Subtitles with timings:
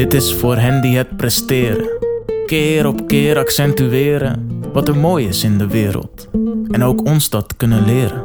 [0.00, 1.88] Dit is voor hen die het presteren.
[2.46, 6.28] Keer op keer accentueren wat er mooi is in de wereld.
[6.70, 8.24] En ook ons dat kunnen leren.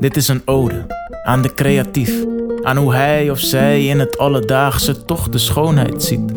[0.00, 0.86] Dit is een ode
[1.24, 2.24] aan de creatief.
[2.62, 6.32] Aan hoe hij of zij in het alledaagse toch de schoonheid ziet.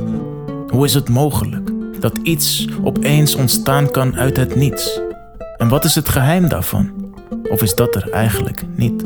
[0.67, 5.01] Hoe is het mogelijk dat iets opeens ontstaan kan uit het niets?
[5.57, 6.91] En wat is het geheim daarvan?
[7.49, 9.05] Of is dat er eigenlijk niet?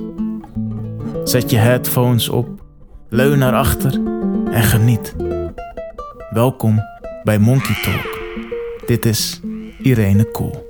[1.23, 2.47] Zet je headphones op,
[3.09, 3.99] leun naar achter
[4.51, 5.15] en geniet.
[6.29, 6.79] Welkom
[7.23, 8.19] bij Monkey Talk.
[8.85, 9.39] Dit is
[9.81, 10.67] Irene Kool.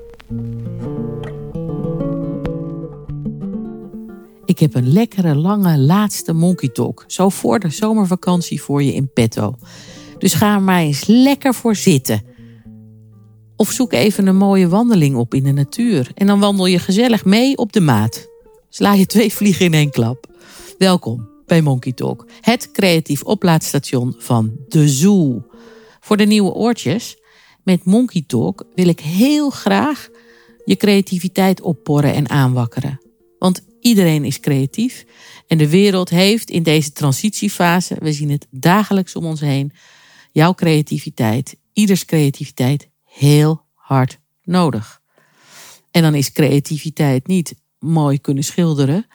[4.46, 7.04] Ik heb een lekkere, lange, laatste Monkey Talk.
[7.08, 9.56] Zo voor de zomervakantie voor je in petto.
[10.18, 12.22] Dus ga er maar eens lekker voor zitten.
[13.56, 16.12] Of zoek even een mooie wandeling op in de natuur.
[16.14, 18.28] En dan wandel je gezellig mee op de maat.
[18.70, 20.28] Sla je twee vliegen in één klap.
[20.78, 25.46] Welkom bij Monkey Talk, het creatief oplaadstation van de Zoo.
[26.00, 27.18] Voor de nieuwe oortjes,
[27.64, 30.10] met Monkey Talk wil ik heel graag
[30.66, 33.02] je creativiteit opporren en aanwakkeren.
[33.40, 35.06] Want iedereen is creatief
[35.48, 39.72] en de wereld heeft in deze transitiefase, we zien het dagelijks om ons heen,
[40.32, 45.02] jouw creativiteit, ieders creativiteit heel hard nodig.
[45.92, 49.06] En dan is creativiteit niet mooi kunnen schilderen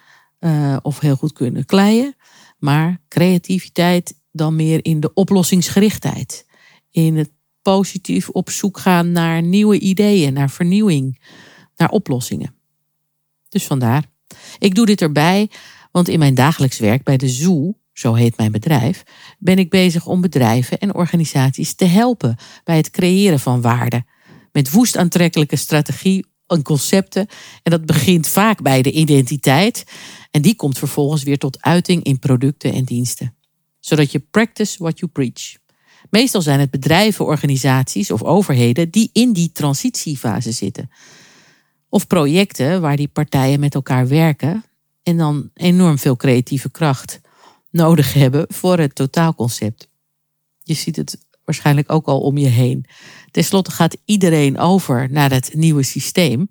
[0.41, 2.17] uh, of heel goed kunnen kleien,
[2.65, 6.47] maar creativiteit dan meer in de oplossingsgerichtheid.
[6.91, 7.31] In het
[7.62, 11.20] positief op zoek gaan naar nieuwe ideeën, naar vernieuwing,
[11.77, 12.55] naar oplossingen.
[13.48, 14.05] Dus vandaar.
[14.59, 15.51] Ik doe dit erbij,
[15.92, 19.03] want in mijn dagelijks werk bij de Zoo, zo heet mijn bedrijf,
[19.39, 24.05] ben ik bezig om bedrijven en organisaties te helpen bij het creëren van waarde.
[24.53, 27.27] Met woest aantrekkelijke strategie en concepten.
[27.62, 29.85] En dat begint vaak bij de identiteit.
[30.34, 33.34] En die komt vervolgens weer tot uiting in producten en diensten.
[33.80, 35.56] Zodat je practice what you preach.
[36.10, 40.90] Meestal zijn het bedrijven, organisaties of overheden die in die transitiefase zitten.
[41.89, 44.64] Of projecten waar die partijen met elkaar werken
[45.02, 47.20] en dan enorm veel creatieve kracht
[47.70, 49.89] nodig hebben voor het totaalconcept.
[50.62, 52.86] Je ziet het waarschijnlijk ook al om je heen.
[53.30, 56.48] Ten slotte gaat iedereen over naar het nieuwe systeem.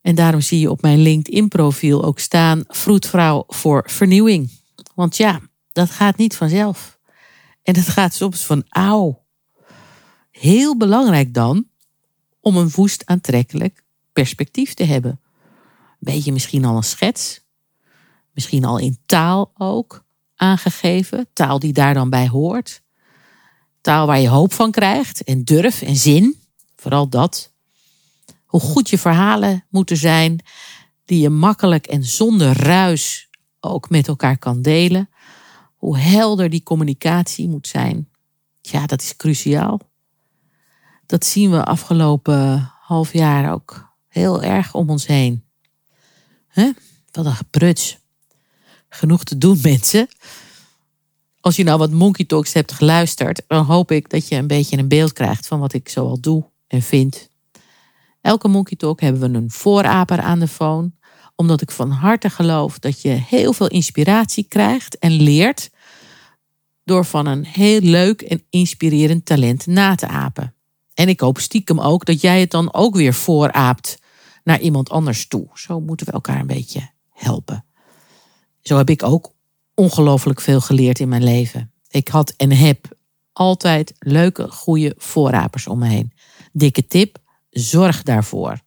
[0.00, 4.50] En daarom zie je op mijn LinkedIn-profiel ook staan: vroedvrouw voor vernieuwing.
[4.94, 5.40] Want ja,
[5.72, 6.98] dat gaat niet vanzelf.
[7.62, 9.24] En dat gaat soms van auw.
[10.30, 11.66] Heel belangrijk dan
[12.40, 15.20] om een woest aantrekkelijk perspectief te hebben.
[15.98, 17.40] Weet je misschien al een schets?
[18.32, 20.04] Misschien al in taal ook
[20.36, 22.82] aangegeven, taal die daar dan bij hoort.
[23.80, 26.40] Taal waar je hoop van krijgt en durf en zin,
[26.76, 27.52] vooral dat.
[28.48, 30.40] Hoe goed je verhalen moeten zijn,
[31.04, 33.28] die je makkelijk en zonder ruis
[33.60, 35.10] ook met elkaar kan delen.
[35.74, 38.08] Hoe helder die communicatie moet zijn.
[38.60, 39.80] Ja, dat is cruciaal.
[41.06, 45.44] Dat zien we afgelopen half jaar ook heel erg om ons heen.
[47.10, 47.98] Wat een gepruts.
[48.88, 50.08] Genoeg te doen, mensen.
[51.40, 54.78] Als je nou wat Monkey Talks hebt geluisterd, dan hoop ik dat je een beetje
[54.78, 57.28] een beeld krijgt van wat ik zoal doe en vind.
[58.28, 60.92] Elke Monkey Talk hebben we een vooraper aan de phone,
[61.34, 65.70] omdat ik van harte geloof dat je heel veel inspiratie krijgt en leert
[66.84, 70.54] door van een heel leuk en inspirerend talent na te apen.
[70.94, 73.98] En ik hoop stiekem ook dat jij het dan ook weer vooraapt
[74.44, 75.48] naar iemand anders toe.
[75.54, 77.64] Zo moeten we elkaar een beetje helpen.
[78.60, 79.32] Zo heb ik ook
[79.74, 81.72] ongelooflijk veel geleerd in mijn leven.
[81.88, 82.88] Ik had en heb
[83.32, 86.12] altijd leuke, goede voorrapers om me heen.
[86.52, 87.26] Dikke tip,
[87.58, 88.60] zorg daarvoor.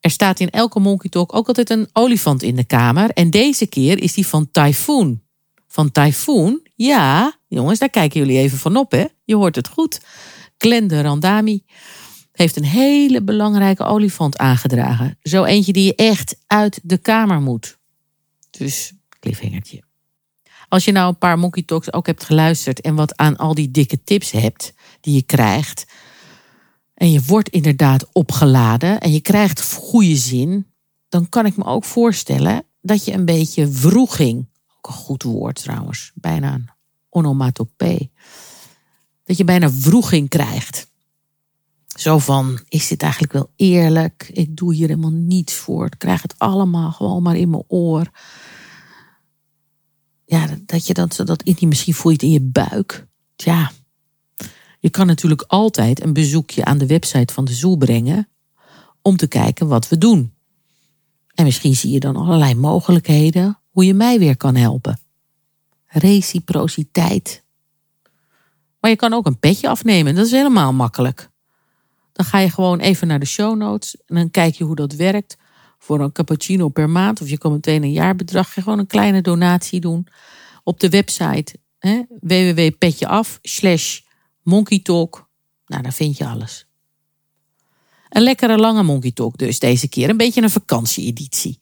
[0.00, 3.10] Er staat in elke Monkey Talk ook altijd een olifant in de kamer.
[3.10, 5.22] En deze keer is die van Typhoon.
[5.66, 6.60] Van Typhoon?
[6.74, 9.04] Ja, jongens, daar kijken jullie even van op, hè?
[9.24, 10.00] Je hoort het goed.
[10.58, 11.64] Glende Randami
[12.32, 15.18] heeft een hele belangrijke olifant aangedragen.
[15.22, 17.78] Zo eentje die je echt uit de kamer moet.
[18.50, 19.82] Dus cliffhangertje.
[20.68, 23.70] Als je nou een paar Monkey Talks ook hebt geluisterd en wat aan al die
[23.70, 25.86] dikke tips hebt die je krijgt.
[27.00, 30.66] En je wordt inderdaad opgeladen en je krijgt goede zin.
[31.08, 35.62] Dan kan ik me ook voorstellen dat je een beetje vroeging, ook een goed woord
[35.62, 36.68] trouwens, bijna een
[37.08, 38.10] onomatopee.
[39.24, 40.88] Dat je bijna vroeging krijgt.
[41.86, 44.30] Zo van, is dit eigenlijk wel eerlijk?
[44.32, 45.86] Ik doe hier helemaal niets voor.
[45.86, 48.10] Ik krijg het allemaal gewoon maar in mijn oor
[50.30, 53.06] ja, dat je dat, dat in die misschien voelt in je buik.
[53.36, 53.70] Ja,
[54.80, 58.28] je kan natuurlijk altijd een bezoekje aan de website van de Zoel brengen
[59.02, 60.34] om te kijken wat we doen.
[61.34, 64.98] En misschien zie je dan allerlei mogelijkheden hoe je mij weer kan helpen.
[65.86, 67.44] Reciprociteit
[68.80, 70.14] Maar je kan ook een petje afnemen.
[70.14, 71.30] Dat is helemaal makkelijk.
[72.12, 74.92] Dan ga je gewoon even naar de show notes en dan kijk je hoe dat
[74.92, 75.36] werkt.
[75.78, 78.52] Voor een cappuccino per maand of je kan meteen een jaarbedrag.
[78.52, 80.06] Gewoon een kleine donatie doen
[80.64, 81.54] op de website
[82.20, 83.38] www.petjeaf
[84.42, 85.28] monkeytalk.
[85.66, 86.68] Nou, daar vind je alles.
[88.10, 90.08] Een lekkere lange Monkey Talk dus deze keer.
[90.08, 91.58] Een beetje een vakantieeditie.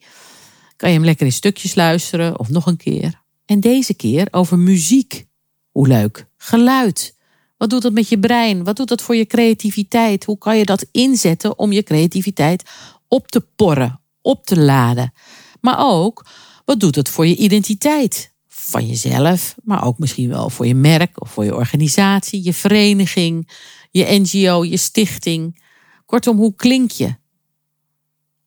[0.75, 3.21] Kan je hem lekker in stukjes luisteren of nog een keer.
[3.45, 5.27] En deze keer over muziek.
[5.71, 6.27] Hoe leuk.
[6.37, 7.15] Geluid.
[7.57, 8.63] Wat doet dat met je brein?
[8.63, 10.25] Wat doet dat voor je creativiteit?
[10.25, 12.69] Hoe kan je dat inzetten om je creativiteit
[13.07, 15.13] op te porren, op te laden?
[15.61, 16.25] Maar ook,
[16.65, 18.33] wat doet het voor je identiteit?
[18.69, 23.49] Van jezelf, maar ook misschien wel voor je merk of voor je organisatie, je vereniging,
[23.91, 25.61] je NGO, je stichting.
[26.05, 27.15] Kortom, hoe klink je?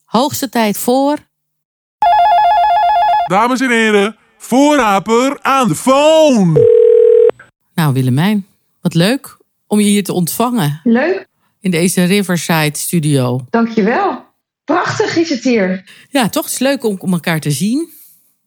[0.05, 1.17] Hoogste tijd voor.
[3.27, 6.61] Dames en heren, voorraper aan de phone.
[7.75, 8.47] Nou, Willemijn,
[8.81, 9.37] wat leuk
[9.67, 11.27] om je hier te ontvangen Leuk,
[11.61, 13.47] in deze Riverside studio.
[13.51, 14.25] dankjewel.
[14.65, 15.91] Prachtig is het hier.
[16.11, 17.91] Ja, toch is het leuk om, om elkaar te zien.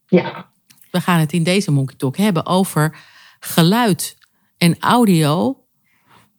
[0.07, 0.50] Ja,
[0.95, 2.97] We gaan het in deze Monkey Talk hebben over
[3.39, 4.18] geluid
[4.57, 5.63] en audio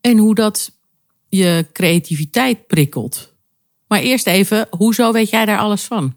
[0.00, 0.78] en hoe dat
[1.28, 3.34] je creativiteit prikkelt.
[3.88, 6.14] Maar eerst even, hoezo weet jij daar alles van?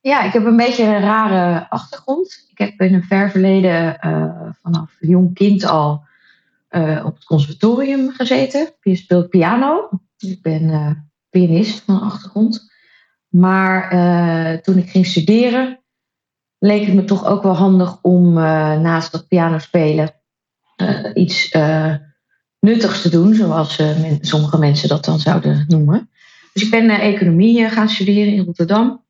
[0.00, 2.46] ja ik heb een beetje een rare achtergrond.
[2.50, 6.04] Ik heb in een ver verleden eh, vanaf jong kind al
[6.68, 8.72] eh, op het conservatorium gezeten.
[8.80, 9.88] Je speelt piano.
[10.18, 10.90] Ik ben eh,
[11.30, 12.70] pianist van achtergrond.
[13.28, 13.90] Maar
[14.62, 15.81] toen ik ging studeren,
[16.62, 20.14] leek het me toch ook wel handig om eh, naast dat piano spelen
[20.76, 21.94] eh, iets eh,
[22.60, 23.82] nuttigs te doen, zoals
[24.20, 26.10] sommige mensen dat dan zouden noemen.
[26.52, 29.04] Dus ik ben economie gaan studeren in Rotterdam.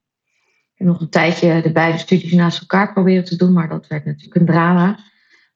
[0.74, 4.04] Heb nog een tijdje de beide studies naast elkaar proberen te doen, maar dat werd
[4.04, 4.94] natuurlijk een drama.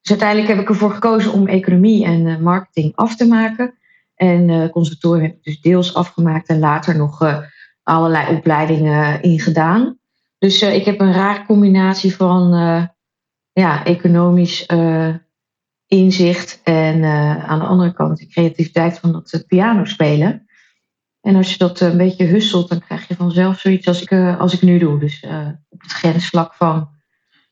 [0.00, 3.78] Dus uiteindelijk heb ik ervoor gekozen om economie en marketing af te maken.
[4.14, 7.42] En eh conservatorium heb ik dus deels afgemaakt en later nog
[7.82, 9.98] allerlei opleidingen ingedaan.
[10.38, 12.84] Dus eh, ik heb een rare combinatie van eh,
[13.52, 15.14] ja, economisch eh,
[15.86, 17.04] inzicht en
[17.44, 20.46] aan de andere kant de creativiteit van dat piano spelen.
[21.20, 24.54] En als je dat een beetje husselt, dan krijg je vanzelf zoiets als ik, als
[24.54, 24.98] ik nu doe.
[24.98, 25.24] Dus
[25.68, 26.88] op het grensvlak van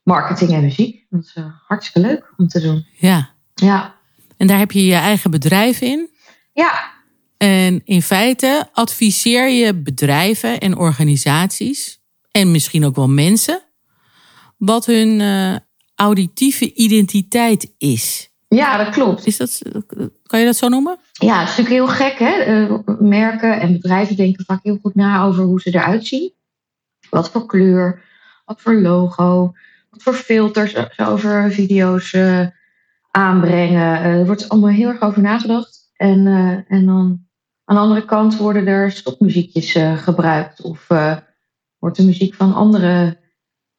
[0.02, 1.06] marketing en muziek.
[1.08, 2.86] Dat is hartstikke leuk om te doen.
[2.98, 3.94] Ja, Ja,
[4.36, 6.10] en daar heb je je eigen bedrijf in.
[6.52, 6.92] ja
[7.36, 12.03] En in feite adviseer je bedrijven en organisaties,
[12.34, 13.62] en misschien ook wel mensen,
[14.56, 15.56] wat hun eh,
[15.94, 18.30] auditieve identiteit is.
[18.48, 19.26] ja dat klopt.
[19.26, 19.62] is dat,
[20.22, 20.98] kan je dat zo noemen?
[21.12, 22.18] Ja, het is natuurlijk heel gek.
[22.18, 22.32] Hè?
[22.32, 26.32] Eh, merken en bedrijven denken vaak heel goed na over hoe ze eruit zien.
[27.10, 28.02] Wat voor kleur,
[28.44, 29.52] wat voor logo,
[29.90, 32.46] wat voor filters ze over video's eh,
[33.10, 34.02] aanbrengen.
[34.02, 35.90] Er wordt allemaal heel erg over nagedacht.
[35.96, 36.26] En,
[36.68, 37.26] en dan
[37.64, 40.62] aan de andere kant worden er stopmuziekjes gebruikt.
[40.62, 40.86] Of
[41.84, 43.18] wordt de muziek van anderen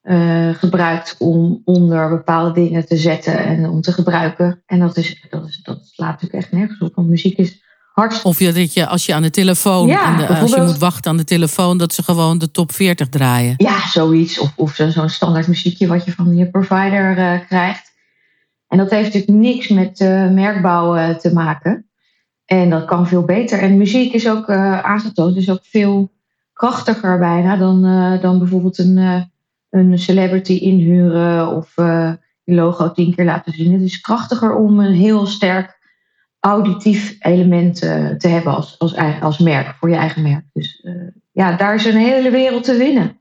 [0.01, 4.63] eh, gebruikt om onder bepaalde dingen te zetten en om te gebruiken.
[4.65, 6.95] En dat, is, dat, is, dat slaat natuurlijk echt nergens op.
[6.95, 7.61] Want muziek is
[7.93, 10.61] hartstikke Of je, dat je als je aan de telefoon, Ja, aan de, als je
[10.61, 13.53] moet wachten aan de telefoon, dat ze gewoon de top 40 draaien.
[13.57, 14.39] Ja, zoiets.
[14.39, 17.91] Of, of zo- zo'n standaard muziekje wat je van je provider eh, krijgt.
[18.67, 21.89] En dat heeft natuurlijk niks met eh, merkbouw eh, te maken.
[22.45, 23.59] En dat kan veel beter.
[23.59, 26.13] En muziek is ook eh, aangetoond, is ook veel
[26.55, 29.21] krachtiger bijna dan, eh, dan bijvoorbeeld een, eh,
[29.69, 32.11] een celebrity inhuren of eh,
[32.43, 33.73] je logo tien keer laten zien.
[33.73, 35.83] Het is krachtiger om een heel sterk
[36.39, 37.75] auditief element
[38.19, 40.45] te hebben als, als, als merk, voor je eigen merk.
[40.53, 40.85] Dus
[41.31, 43.19] ja, daar is een hele wereld te winnen.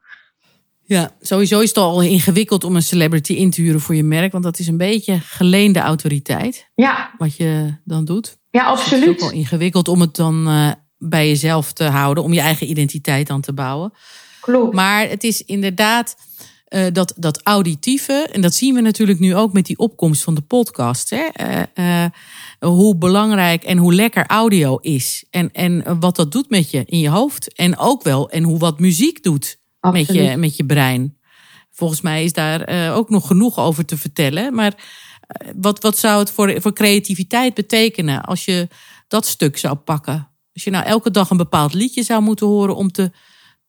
[0.83, 4.33] Ja, sowieso is het al ingewikkeld om een celebrity in te huren voor je merk,
[4.33, 8.39] want dat is een beetje geleende autoriteit, Ja, wat je dan doet.
[8.51, 9.33] ja Het is ook wel absoluut.
[9.33, 10.47] ingewikkeld om het dan
[11.09, 13.93] bij jezelf te houden, om je eigen identiteit dan te bouwen.
[14.41, 14.75] Klopt.
[14.75, 16.17] Maar het is inderdaad
[16.75, 20.35] eh, dat, dat auditieve, en dat zien we natuurlijk nu ook met die opkomst van
[20.35, 21.11] de podcast.
[21.11, 21.25] Hè?
[21.33, 22.11] eh, eh,
[22.59, 25.25] hoe belangrijk en hoe lekker audio is.
[25.31, 27.53] En, en wat dat doet met je in je hoofd.
[27.53, 31.19] En ook wel, en hoe wat muziek doet met je, met je brein.
[31.71, 34.55] Volgens mij is daar ook nog genoeg over te vertellen.
[34.55, 34.75] Maar
[35.57, 38.69] wat, wat zou het voor, voor creativiteit betekenen als je
[39.09, 40.34] dat stuk zou pakken?
[40.55, 43.11] Als je nou elke dag een bepaald liedje zou moeten horen om te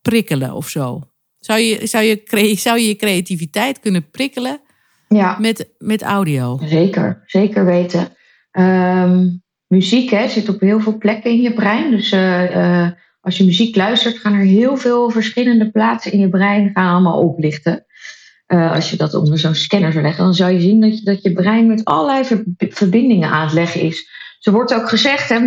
[0.01, 1.01] prikkelen of zo.
[1.39, 2.21] Zou je zou je,
[2.57, 4.59] zou je, je creativiteit kunnen prikkelen
[5.07, 6.59] Ja, met, met audio?
[6.65, 7.23] zeker.
[7.25, 8.07] Zeker weten.
[8.51, 9.27] Ehm,
[9.67, 11.91] muziek hè, zit op heel veel plekken in je brein.
[11.91, 16.29] Dus eh, eh, als je muziek luistert, gaan er heel veel verschillende plaatsen in je
[16.29, 17.85] brein gaan allemaal oplichten.
[18.45, 21.05] eh, als je dat onder zo'n scanner zou leggen, dan zou je zien dat je,
[21.05, 24.09] dat je brein met allerlei verbindingen aan het leggen is.
[24.39, 25.39] Zo wordt ook gezegd, hè,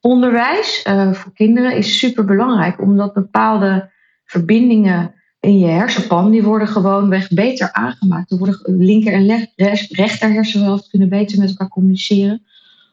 [0.00, 3.90] muziekonderwijs uh, voor kinderen is super belangrijk, omdat bepaalde
[4.24, 8.30] verbindingen in je hersenpan, die worden gewoonweg beter aangemaakt.
[8.30, 9.48] Er worden linker en
[9.88, 12.42] rechter hersenhelft kunnen beter met elkaar communiceren.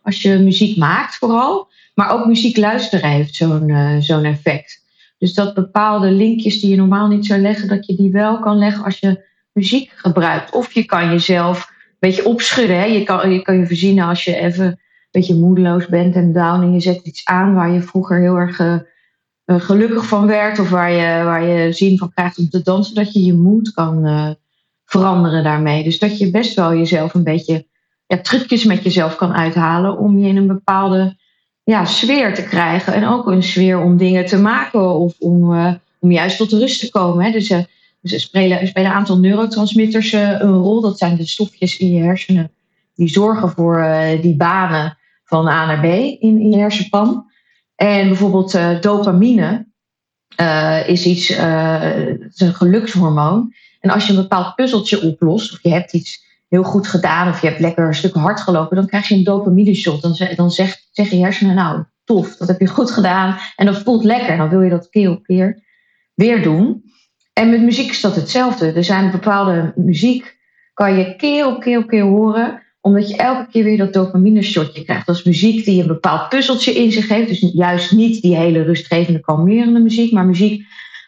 [0.03, 4.85] Als je muziek maakt vooral, maar ook muziek luisteren heeft zo'n uh, zo'n effect.
[5.17, 8.57] Dus dat bepaalde linkjes die je normaal niet zou leggen, dat je die wel kan
[8.57, 10.53] leggen als je muziek gebruikt.
[10.53, 12.79] Of je kan jezelf een beetje opschudden.
[12.79, 12.85] Hè?
[12.85, 14.79] Je, kan, je kan je verzinnen als je even
[15.11, 18.59] beetje moedeloos bent en down en je zet iets aan waar je vroeger heel erg
[18.59, 18.75] uh,
[19.45, 23.13] gelukkig van werd of waar je, waar je zin van krijgt om te dansen, dat
[23.13, 24.29] je je moed kan uh,
[24.85, 25.83] veranderen daarmee.
[25.83, 27.65] Dus dat je best wel jezelf een beetje
[28.21, 31.15] trucjes met jezelf kan uithalen om je in een bepaalde
[31.63, 32.93] ja, sfeer te krijgen.
[32.93, 35.53] En ook een sfeer om dingen te maken of om,
[35.99, 37.25] om juist tot rust te komen.
[37.25, 37.31] Hè.
[37.31, 37.59] Dus, uh,
[38.01, 40.81] dus er spelen, een aantal neurotransmitters een rol.
[40.81, 42.51] Dat zijn de stofjes in je hersenen
[42.97, 43.87] die zorgen voor
[44.21, 47.31] die banen van A naar B in, in hersenpan.
[47.75, 49.67] En bijvoorbeeld dopamine
[50.85, 53.53] is iets, een gelukshormoon.
[53.79, 57.41] En als je een bepaald puzzeltje oplost, of je hebt iets heel goed gedaan of
[57.41, 60.01] je hebt lekker een stuk hard gelopen, dan krijg je een dopamine shot.
[60.01, 64.03] Dan, dan zegt, je hersenen, nou tof, dat heb je goed gedaan en dat voelt
[64.03, 64.37] lekker.
[64.37, 65.63] Dan wil je dat keer op keer
[66.13, 66.83] weer doen.
[67.33, 68.71] En met muziek is dat hetzelfde.
[68.71, 70.37] Er zijn bepaalde muziek,
[70.73, 74.41] kan je keer op keer op keer horen, omdat je elke keer weer dat dopamine
[74.41, 75.05] shotje krijgt.
[75.05, 77.27] Dat is muziek die een bepaald puzzeltje in zich heeft.
[77.27, 80.65] Dus juist niet die hele rustgevende, kalmerende muziek, maar muziek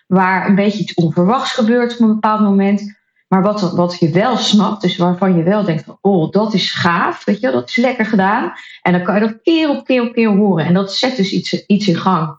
[0.07, 4.37] waar een beetje iets onverwachts gebeurt op een bepaald moment maar wat, wat je wel
[4.37, 7.75] snapt, dus waarvan je wel denkt van, oh, dat is gaaf, weet je, dat is
[7.75, 8.51] lekker gedaan.
[8.81, 10.65] En dan kan je dat keer op keer op keer horen.
[10.65, 12.37] En dat zet dus iets, iets in gang.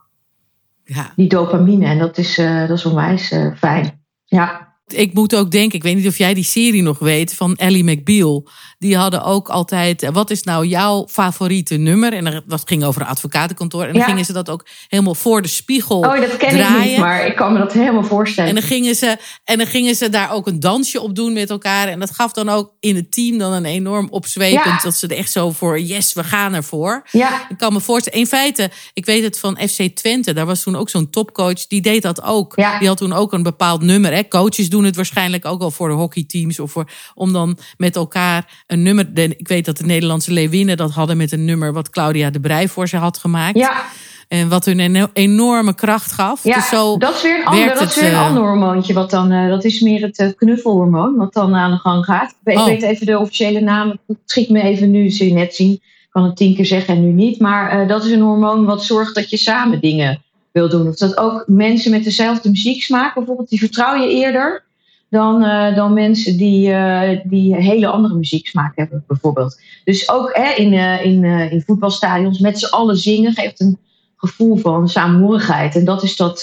[0.83, 1.11] Ja.
[1.15, 1.85] Die dopamine.
[1.85, 4.03] En dat is, uh, dat is onwijs uh, fijn.
[4.25, 7.55] Ja ik moet ook denken, ik weet niet of jij die serie nog weet van
[7.55, 8.47] Ellie McBeal.
[8.79, 12.13] Die hadden ook altijd, wat is nou jouw favoriete nummer?
[12.13, 13.83] En dat ging over een advocatenkantoor.
[13.83, 16.83] En dan gingen ze dat ook helemaal voor de spiegel Oh, dat ken draaien.
[16.83, 18.49] ik niet, maar ik kan me dat helemaal voorstellen.
[18.49, 21.49] En dan, gingen ze, en dan gingen ze daar ook een dansje op doen met
[21.49, 21.87] elkaar.
[21.87, 24.81] En dat gaf dan ook in het team dan een enorm opzwepend.
[24.83, 27.07] Dat ze er echt zo voor, yes, we gaan ervoor.
[27.11, 27.49] Ja.
[27.49, 30.33] Ik kan me voorstellen, in feite, ik weet het van FC Twente.
[30.33, 32.53] Daar was toen ook zo'n topcoach, die deed dat ook.
[32.55, 32.79] Ja.
[32.79, 34.13] Die had toen ook een bepaald nummer.
[34.13, 34.27] Hè.
[34.27, 36.59] Coaches doen het waarschijnlijk ook al voor de hockeyteams.
[36.59, 39.09] Of voor, om dan met elkaar een nummer.
[39.13, 42.67] ik weet dat de Nederlandse Leeuwinnen dat hadden met een nummer wat Claudia de Brij
[42.67, 43.57] voor ze had gemaakt.
[43.57, 43.83] Ja.
[44.27, 46.43] En wat hun een enorme kracht gaf.
[46.43, 48.93] Ja, dus zo dat is weer een ander, dat is weer een uh, ander hormoontje.
[48.93, 52.35] Wat dan, uh, dat is meer het uh, knuffelhormoon, wat dan aan de gang gaat.
[52.43, 52.65] Ik oh.
[52.65, 53.89] weet even de officiële naam.
[54.07, 55.71] Het schiet me even nu, zul je net zien.
[55.71, 57.39] Ik kan het tien keer zeggen en nu niet.
[57.39, 60.21] Maar dat is een hormoon wat zorgt dat je samen dingen
[60.51, 60.87] wil doen.
[60.87, 64.63] Of dat ook mensen met dezelfde muzieksmaak, bijvoorbeeld, die vertrouw je eerder
[65.11, 69.61] dan, uh, dan mensen die, uh, die hele andere muzieksmaak hebben, bijvoorbeeld.
[69.83, 73.77] Dus ook hè, in, uh, in, in voetbalstadions met z'n allen zingen geeft een
[74.15, 75.75] gevoel van saamhorigheid.
[75.75, 76.41] En dat is dat,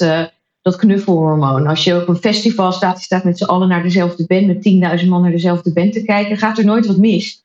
[0.62, 1.66] dat knuffelhormoon.
[1.66, 5.00] Als je op een festival staat, je staat met z'n allen naar dezelfde band, met
[5.02, 7.44] 10.000 man naar dezelfde band te kijken, gaat er nooit wat mis.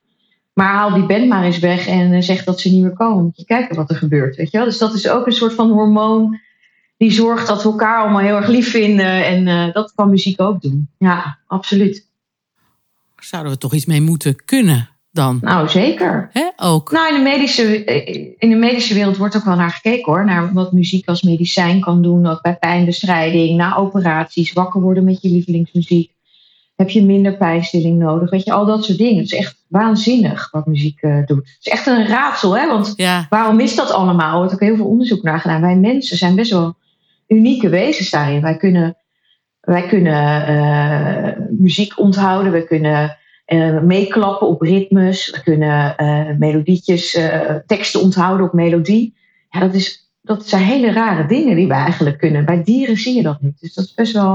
[0.53, 3.23] Maar haal die band maar eens weg en zeg dat ze niet meer komen.
[3.23, 4.35] Moet je kijken wat er gebeurt.
[4.35, 4.67] Weet je wel?
[4.67, 6.39] Dus dat is ook een soort van hormoon
[7.03, 9.25] die zorgt dat we elkaar allemaal heel erg lief vinden.
[9.25, 10.89] En uh, dat kan muziek ook doen.
[10.97, 12.07] Ja, absoluut.
[13.17, 15.39] Zouden we toch iets mee moeten kunnen dan?
[15.41, 16.29] Nou, zeker.
[16.31, 16.91] Hè, ook?
[16.91, 17.83] Nou, in de, medische,
[18.37, 20.25] in de medische wereld wordt ook wel naar gekeken hoor.
[20.25, 22.27] Naar wat muziek als medicijn kan doen.
[22.27, 26.11] Ook bij pijnbestrijding, na operaties, wakker worden met je lievelingsmuziek.
[26.75, 28.29] Heb je minder pijnstilling nodig?
[28.29, 29.23] Weet je, al dat soort dingen.
[29.23, 31.37] Het is echt waanzinnig wat muziek uh, doet.
[31.37, 32.67] Het is echt een raadsel, hè?
[32.67, 32.93] Want
[33.29, 34.31] waarom is dat allemaal?
[34.31, 35.61] Er wordt ook heel veel onderzoek naar gedaan.
[35.61, 36.75] Wij mensen zijn best wel
[37.33, 38.41] unieke wezens daarin.
[38.41, 38.97] Wij kunnen,
[39.61, 47.19] wij kunnen uh, muziek onthouden, we kunnen uh, meeklappen op ritmes, we kunnen uh, melodietjes,
[47.65, 49.15] teksten onthouden op melodie.
[49.49, 52.45] Ja, dat, is, dat zijn hele rare dingen die we eigenlijk kunnen.
[52.45, 53.59] Bij dieren zie je dat niet.
[53.59, 54.33] Dus dat is best wel.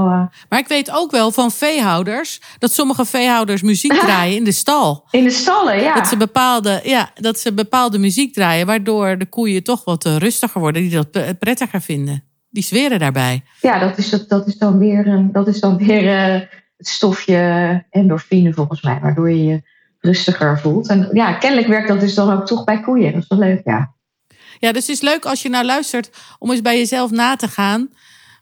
[0.49, 5.05] Maar ik weet ook wel van veehouders dat sommige veehouders muziek draaien in de stal.
[5.11, 5.93] In de stallen, ja.
[5.93, 10.61] Dat ze bepaalde, ja, dat ze bepaalde muziek draaien, waardoor de koeien toch wat rustiger
[10.61, 13.43] worden, die dat prettiger vinden die zweren daarbij.
[13.61, 16.41] Ja, dat is, dat, dat is dan weer, een, dat is dan weer uh,
[16.77, 19.61] het stofje endorfine volgens mij, waardoor je je
[19.99, 20.87] rustiger voelt.
[20.87, 23.13] En ja, kennelijk werkt dat dus dan ook toch bij koeien.
[23.13, 23.93] Dat is wel leuk, ja.
[24.59, 27.47] Ja, dus het is leuk als je nou luistert om eens bij jezelf na te
[27.47, 27.89] gaan.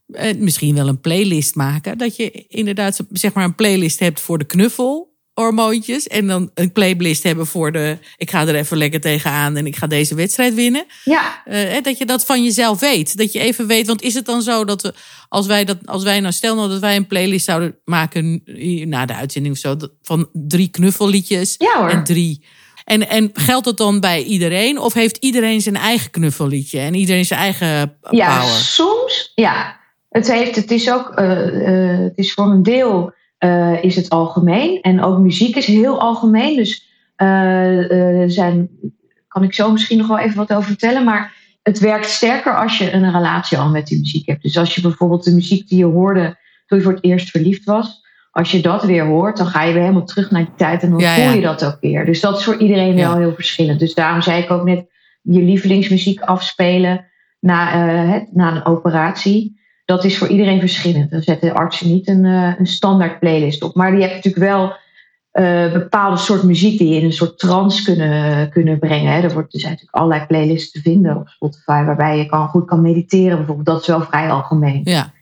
[0.07, 1.97] Eh, misschien wel een playlist maken.
[1.97, 5.15] Dat je inderdaad zeg maar een playlist hebt voor de knuffel.
[5.41, 6.07] Hormoontjes.
[6.07, 7.97] En dan een playlist hebben voor de.
[8.17, 10.85] Ik ga er even lekker tegenaan en ik ga deze wedstrijd winnen.
[11.03, 13.17] Ja, Eh, dat je dat van jezelf weet.
[13.17, 13.87] Dat je even weet.
[13.87, 14.93] Want is het dan zo dat we,
[15.29, 18.87] als wij dat, als wij nou stel nou dat wij een playlist zouden maken hier
[18.87, 21.89] na de uitzending of zo, van drie knuffelliedjes ja hoor.
[21.89, 22.45] en drie.
[22.83, 24.79] En, en geldt dat dan bij iedereen?
[24.79, 28.55] Of heeft iedereen zijn eigen knuffelliedje en iedereen zijn eigen Ja, power?
[28.55, 29.31] soms.
[29.35, 29.77] Ja,
[30.09, 34.09] het, heeft, het is ook, eh, eh, het is voor een deel eh, is het
[34.09, 34.81] algemeen.
[34.81, 36.55] En ook muziek is heel algemeen.
[36.55, 38.69] Dus eh, eh, zijn,
[39.27, 41.03] kan ik zo misschien nog wel even wat over vertellen.
[41.03, 44.43] Maar het werkt sterker als je een relatie al met die muziek hebt.
[44.43, 47.63] Dus als je bijvoorbeeld de muziek die je hoorde toen je voor het eerst verliefd
[47.63, 48.05] was.
[48.31, 50.83] Als je dat weer hoort, dan ga je weer helemaal terug naar die tijd.
[50.83, 51.31] En dan Ja, voel ja.
[51.31, 52.05] je dat ook weer.
[52.05, 53.79] Dus dat is voor iedereen wel heel verschillend.
[53.79, 54.85] Dus daarom zei ik ook net,
[55.21, 57.05] je lievelingsmuziek afspelen
[57.39, 59.56] na, na een operatie.
[59.87, 61.11] Dat is voor iedereen verschillend.
[61.11, 63.75] Dan zetten artsen niet een, eh, een standaard playlist op.
[63.75, 64.75] Maar die hebt natuurlijk wel
[65.31, 69.13] eh, bepaalde soort muziek die je in een soort trance kunnen, kunnen brengen.
[69.13, 69.21] Hè.
[69.21, 72.65] Er, wordt, er zijn natuurlijk allerlei playlists te vinden op Spotify waarbij je kan, goed
[72.65, 73.65] kan mediteren bijvoorbeeld.
[73.65, 74.81] Dat is wel vrij algemeen.
[74.83, 75.13] Ja,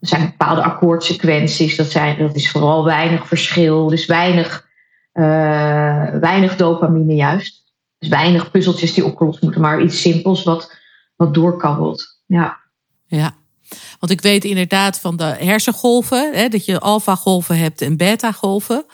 [0.00, 1.76] Er zijn bepaalde akkoordsequenties.
[1.76, 3.86] Dat, zijn, dat is vooral weinig verschil.
[3.86, 4.68] Dus weinig,
[5.12, 7.72] eh, weinig dopamine juist.
[7.98, 9.60] Dus weinig puzzeltjes die opgelost moeten.
[9.60, 10.76] Maar iets simpels wat,
[11.16, 12.20] wat doorkabbelt.
[12.26, 12.58] Ja.
[13.06, 13.37] ja.
[13.98, 18.84] Want ik weet inderdaad van de hersengolven, hè, dat je alfa-golven hebt en beta-golven.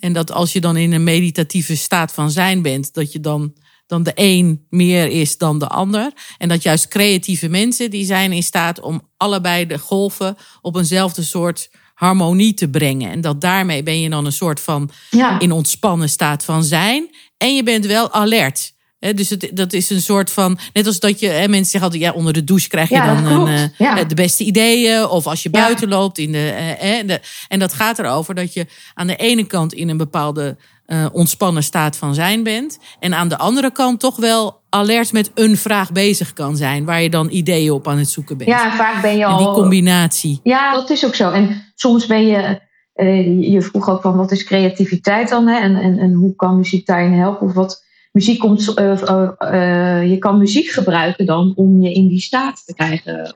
[0.00, 3.52] En dat als je dan in een meditatieve staat van zijn bent, dat je dan,
[3.86, 6.12] dan de een meer is dan de ander.
[6.38, 11.22] En dat juist creatieve mensen, die zijn in staat om allebei de golven op eenzelfde
[11.22, 13.10] soort harmonie te brengen.
[13.10, 15.38] En dat daarmee ben je dan een soort van Ja.
[15.40, 17.08] in ontspannen staat van zijn.
[17.36, 18.72] En je bent wel alert.
[19.00, 20.58] Dus het, dat is een soort van.
[20.72, 21.28] Net als dat je.
[21.28, 22.02] Mensen zeggen altijd.
[22.02, 24.04] Ja, onder de douche krijg je Ja, dan een, eh, Ja.
[24.04, 25.06] de beste ideeën.
[25.08, 25.60] Of als je Ja.
[25.60, 26.18] buiten loopt.
[26.18, 29.72] In de, eh, eh, de, en dat gaat erover dat je aan de ene kant
[29.72, 32.78] in een bepaalde eh, ontspannen staat van zijn bent.
[33.00, 36.84] En aan de andere kant toch wel alert met een vraag bezig kan zijn.
[36.84, 38.50] Waar je dan ideeën op aan het zoeken bent.
[38.50, 39.54] ja, vaak ben je en die al.
[39.54, 40.40] combinatie.
[40.42, 41.30] Ja, dat is ook zo.
[41.30, 42.60] En soms ben je.
[42.94, 45.46] eh, je vroeg ook van wat is creativiteit dan?
[45.46, 45.58] Hè?
[45.60, 47.46] En, en, en hoe kan muziek daarin helpen?
[47.46, 47.84] Of wat.
[48.10, 48.74] Muziek komt.
[48.74, 53.34] eh, eh, eh, je kan muziek gebruiken dan om je in die staat te krijgen.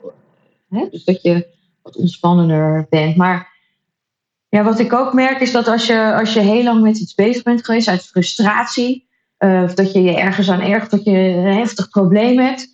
[0.68, 0.86] Hè?
[0.90, 1.46] Dus dat je
[1.82, 3.16] wat ontspannender bent.
[3.16, 3.52] Maar
[4.48, 7.14] ja, wat ik ook merk is dat als je, als je heel lang met iets
[7.14, 9.06] bezig bent geweest uit frustratie.
[9.38, 12.68] of dat je je ergens aan ergert, dat je een heftig probleem hebt.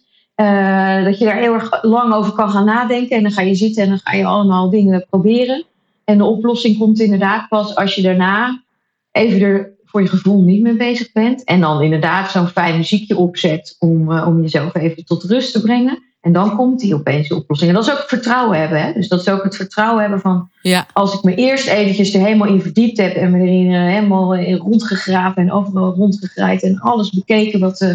[1.05, 3.17] dat je daar heel erg lang over kan gaan nadenken.
[3.17, 5.65] En dan ga je zitten en dan ga je allemaal dingen proberen.
[6.05, 8.63] En de oplossing komt inderdaad pas als je daarna
[9.13, 11.45] even er voor je gevoel niet mee bezig bent.
[11.45, 15.61] En dan inderdaad zo'n fijn muziekje opzet om, eh, om jezelf even tot rust te
[15.61, 16.03] brengen.
[16.21, 17.71] En dan komt die opeens de oplossing.
[17.71, 18.83] En dat is ook vertrouwen hebben.
[18.83, 18.93] Hè?
[18.93, 22.21] Dus dat is ook het vertrouwen hebben van Ja, als ik me eerst eventjes er
[22.21, 26.79] helemaal in verdiept heb en me erin eh, helemaal in rondgegraven en overal rondgegraaid en
[26.79, 27.95] alles bekeken wat eh,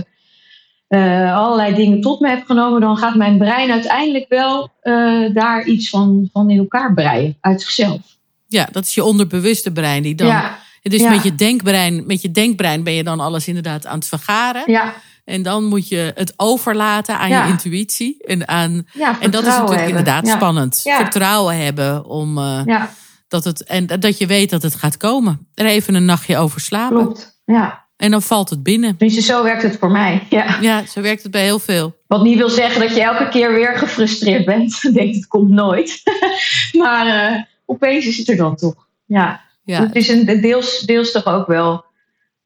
[0.88, 5.64] eh, allerlei dingen tot me heb genomen, dan gaat mijn brein uiteindelijk wel eh, daar
[5.66, 8.00] iets van, van in elkaar breien uit zichzelf.
[8.48, 10.28] ja, dat is je onderbewuste brein die dan.
[10.28, 11.10] ja, Dus Ja.
[11.10, 14.64] met, je denkbrein, met je denkbrein ben je dan alles inderdaad aan het vergaren.
[14.66, 14.94] ja,
[15.26, 17.44] En dan moet je het overlaten aan Ja.
[17.46, 18.24] je intuïtie.
[18.26, 18.88] En, aan,
[19.20, 19.88] en dat is natuurlijk hebben.
[19.88, 20.82] inderdaad spannend.
[20.84, 22.90] Vertrouwen hebben om Ja,
[23.28, 25.48] dat het en dat je weet dat het gaat komen.
[25.54, 27.04] Er even een nachtje over slapen.
[27.04, 27.40] klopt.
[27.46, 28.98] Ja, En dan valt het binnen.
[28.98, 30.24] tenminste zo werkt het voor mij.
[30.30, 30.58] Ja.
[30.62, 31.96] Ja, zo werkt het bij heel veel.
[32.08, 34.78] Wat niet wil zeggen dat je elke keer weer gefrustreerd bent.
[34.82, 36.02] Je denkt het komt nooit.
[36.84, 38.88] maar eh, opeens is het er dan toch.
[39.06, 39.44] Ja.
[39.66, 41.86] Ja, Het is een deels, deels toch ook wel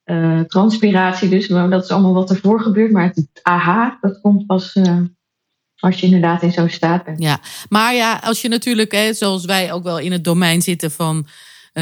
[0.04, 2.92] eh, transpiratie, dus maar dat is allemaal wat ervoor gebeurt.
[2.92, 4.98] Maar het aha, dat komt pas eh,
[5.76, 7.22] als je inderdaad in zo'n staat bent.
[7.22, 7.40] ja.
[7.70, 11.28] Maar ja, als je natuurlijk, hè, zoals wij ook wel in het domein zitten van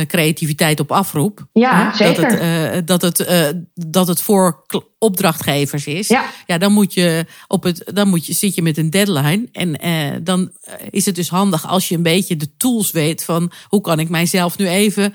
[0.05, 1.45] creativiteit op afroep.
[1.53, 2.27] Ja, hè, Dat zeker.
[2.31, 2.39] het,
[2.73, 4.65] eh, dat, het, eh, dat het voor
[4.99, 6.07] opdrachtgevers is.
[6.07, 9.47] Ja, Ja, dan, moet je op het, dan moet je, zit je met een deadline.
[9.51, 13.23] En eh, dan eh, is het dus handig als je een beetje de tools weet
[13.23, 15.13] van hoe kan ik mijzelf nu even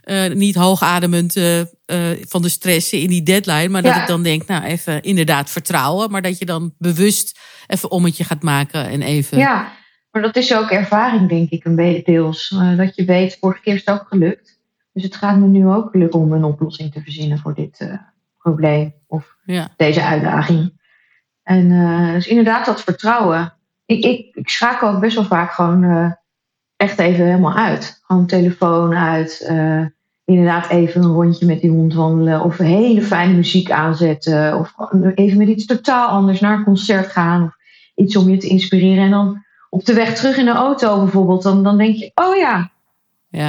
[0.00, 1.66] eh, niet hoogademend eh, eh,
[2.28, 3.68] van de stress in die deadline.
[3.68, 4.00] Maar dat Ja.
[4.00, 6.10] ik dan denk, nou even inderdaad vertrouwen.
[6.10, 9.38] Maar dat je dan bewust even ommetje gaat maken en even.
[9.38, 9.72] ja,
[10.10, 12.50] maar dat is ook ervaring, denk ik, een beetje deels.
[12.50, 14.58] Eh, dat je weet, vorige keer is het ook gelukt.
[14.92, 17.92] Dus het gaat me nu ook lukken om een oplossing te verzinnen voor dit eh,
[18.38, 19.68] probleem of Ja.
[19.76, 20.78] deze uitdaging.
[21.42, 23.52] En eh, dus inderdaad dat vertrouwen.
[23.86, 26.16] Ik, ik, ik schakel ook best wel vaak gewoon
[26.76, 28.00] echt even helemaal uit.
[28.02, 29.50] Gewoon telefoon uit.
[30.24, 32.42] inderdaad even een rondje met die hond wandelen.
[32.44, 34.58] Of hele fijne muziek aanzetten.
[34.58, 34.74] Of
[35.14, 37.42] even met iets totaal anders naar een concert gaan.
[37.42, 37.56] Of
[37.94, 39.04] iets om je te inspireren.
[39.04, 41.42] En dan op de weg terug in de auto bijvoorbeeld.
[41.42, 42.70] Dan, dan denk je, oh ja,
[43.28, 43.48] ja.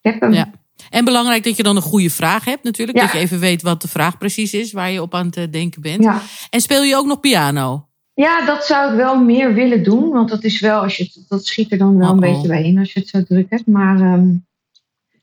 [0.00, 0.32] ik heb hem.
[0.32, 0.50] Ja.
[0.90, 2.98] En belangrijk dat je dan een goede vraag hebt natuurlijk.
[2.98, 3.04] Ja.
[3.04, 5.44] Dat je even weet wat de vraag precies is waar je op aan het eh,
[5.50, 6.02] denken bent.
[6.02, 6.20] Ja.
[6.50, 7.84] En speel je ook nog piano?
[8.14, 10.10] Ja, dat zou ik wel meer willen doen.
[10.10, 12.32] Want dat is wel, als je dat schiet er dan wel een Uh-oh.
[12.32, 13.66] beetje bij in als je het zo druk hebt.
[13.66, 14.28] Maar ehm,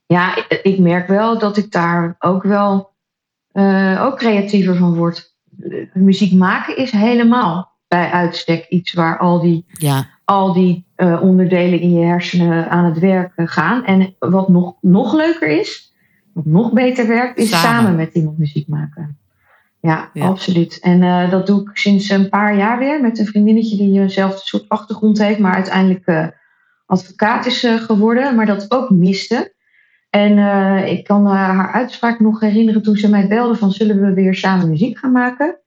[0.06, 2.96] ja, ik, ik merk wel dat ik daar ook wel
[3.52, 5.36] eh, ook creatiever van word.
[5.60, 11.22] Eh, Muziek maken is helemaal bij uitstek iets waar al die, Ja, al die eh,
[11.22, 13.86] onderdelen in je hersenen aan het werk eh, gaan.
[13.86, 15.94] En wat nog, nog leuker is,
[16.34, 17.70] wat nog beter werkt, is Samen.
[17.70, 19.18] samen, met iemand muziek maken.
[19.82, 20.26] Ja, Ja.
[20.26, 20.80] absoluut.
[20.80, 24.42] En eh, dat doe ik sinds een paar jaar weer met een vriendinnetje die eenzelfde
[24.44, 26.34] soort achtergrond heeft, maar uiteindelijk
[26.86, 29.56] advocaat is geworden, maar dat ook miste.
[30.10, 30.38] En
[30.88, 34.70] ik kan haar uitspraak nog herinneren toen ze mij belde van zullen we weer samen
[34.70, 35.58] muziek gaan maken.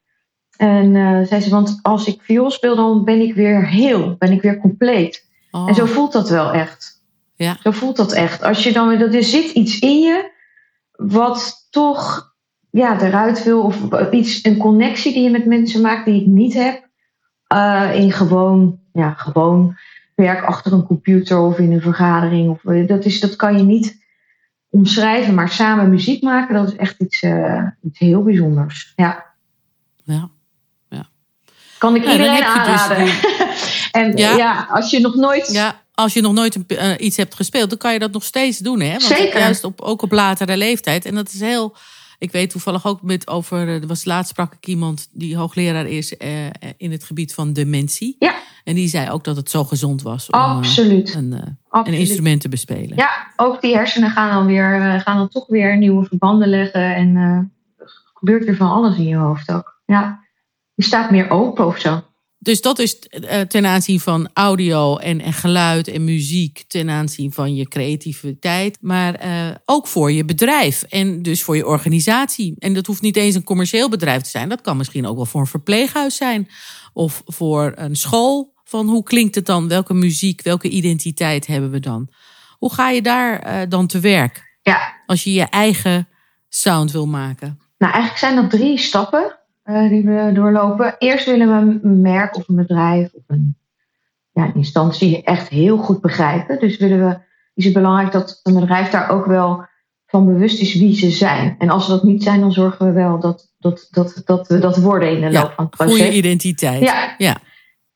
[0.60, 4.32] En eh, zei ze, want als ik viool speel, dan ben ik weer heel, ben
[4.32, 5.28] ik weer compleet.
[5.50, 7.02] Oh, En zo voelt dat wel echt.
[7.34, 7.56] Ja.
[7.62, 8.42] Zo voelt dat echt.
[8.42, 10.30] Als je dan, dat er zit iets in je
[10.90, 12.32] wat toch
[12.70, 13.62] ja, eruit wil.
[13.62, 16.88] Of iets, een connectie die je met mensen maakt die ik niet heb.
[17.46, 19.76] eh, in gewoon, ja, gewoon
[20.14, 22.50] werk achter een computer of in een vergadering.
[22.50, 24.04] Of, eh, dat, is, dat kan je niet
[24.70, 25.34] omschrijven.
[25.34, 27.26] Maar samen muziek maken, dat is echt iets,
[27.82, 28.92] iets heel bijzonders.
[28.96, 29.26] Ja,
[30.04, 30.30] ja.
[31.80, 33.08] Kan ik iedereen dus aanraden.
[34.00, 34.36] en Ja.
[34.36, 34.66] ja.
[34.70, 35.52] als je nog nooit...
[35.52, 38.58] ja, als je nog nooit eh, iets hebt gespeeld, dan kan je dat nog steeds
[38.58, 38.80] doen.
[38.80, 38.90] Hè?
[38.90, 39.40] Want Zeker.
[39.40, 41.04] Juist op, ook op latere leeftijd.
[41.04, 41.76] En dat is heel.
[42.18, 43.68] Ik weet toevallig ook met over.
[43.68, 46.28] eh, Er was laatst sprak ik iemand die hoogleraar is eh,
[46.76, 48.16] in het gebied van dementie.
[48.18, 48.34] Ja.
[48.64, 51.14] En die zei ook dat het zo gezond was om Absoluut.
[51.14, 52.00] een, een absoluut.
[52.00, 52.96] instrument te bespelen.
[52.96, 56.94] Ja, ook die hersenen gaan dan, weer, gaan dan toch weer nieuwe verbanden leggen.
[56.94, 59.80] En eh, er gebeurt weer van alles in je hoofd ook.
[59.86, 60.24] Ja,
[60.80, 62.02] je staat meer open of zo.
[62.38, 67.32] Dus dat is eh, ten aanzien van audio en, en geluid en muziek, ten aanzien
[67.32, 72.54] van je creativiteit, maar eh, ook voor je bedrijf en dus voor je organisatie.
[72.58, 75.26] En dat hoeft niet eens een commercieel bedrijf te zijn, dat kan misschien ook wel
[75.26, 76.48] voor een verpleeghuis zijn
[76.92, 78.52] of voor een school.
[78.64, 79.68] Van hoe klinkt het dan?
[79.68, 82.08] Welke muziek, welke identiteit hebben we dan?
[82.58, 86.08] Hoe ga je daar eh, dan te werk Ja, als je je eigen
[86.48, 87.58] sound wil maken?
[87.80, 89.39] nou eigenlijk zijn dat drie stappen
[89.74, 90.94] eh, die we doorlopen.
[90.98, 93.56] Eerst willen we een merk of een bedrijf of een,
[94.30, 96.60] ja, een instantie echt heel goed begrijpen.
[96.60, 97.18] Dus willen we,
[97.54, 99.68] is het belangrijk dat een bedrijf daar ook wel
[100.06, 101.54] van bewust is wie ze zijn.
[101.58, 104.58] En als ze dat niet zijn, dan zorgen we wel dat, dat, dat, dat we
[104.58, 105.96] dat worden in de Ja, loop van het proces.
[105.96, 106.80] Goede identiteit.
[106.80, 107.14] Ja.
[107.18, 107.36] Ja.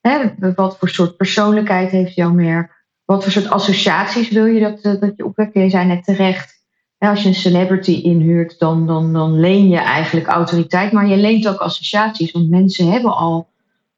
[0.00, 2.84] Hè, wat voor soort persoonlijkheid heeft jouw merk?
[3.04, 5.54] Wat voor soort associaties wil je dat, eh, dat je opwekt?
[5.54, 6.63] Je zei net terecht,
[6.98, 10.92] als je een celebrity inhuurt, dan, dan, dan leen je eigenlijk autoriteit.
[10.92, 13.48] Maar je leent ook associaties, want mensen hebben al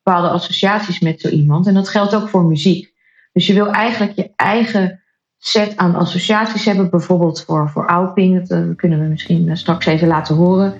[0.02, 1.66] bepaalde associaties met zo iemand.
[1.66, 2.92] En dat geldt ook voor muziek.
[3.32, 5.00] Dus je wil eigenlijk je eigen
[5.38, 6.90] set aan associaties hebben.
[6.90, 10.74] Bijvoorbeeld voor, voor Auping, dat eh, kunnen we misschien eh, straks even laten horen.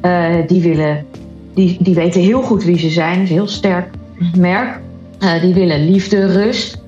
[0.00, 1.06] Eh, die, willen,
[1.54, 3.20] die, die weten heel goed wie ze zijn.
[3.20, 3.94] Is een heel sterk
[4.36, 4.80] merk.
[5.18, 6.82] Eh, die willen liefde, rust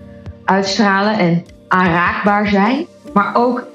[0.44, 2.86] uitstralen en aanraakbaar zijn.
[3.12, 3.66] Maar ook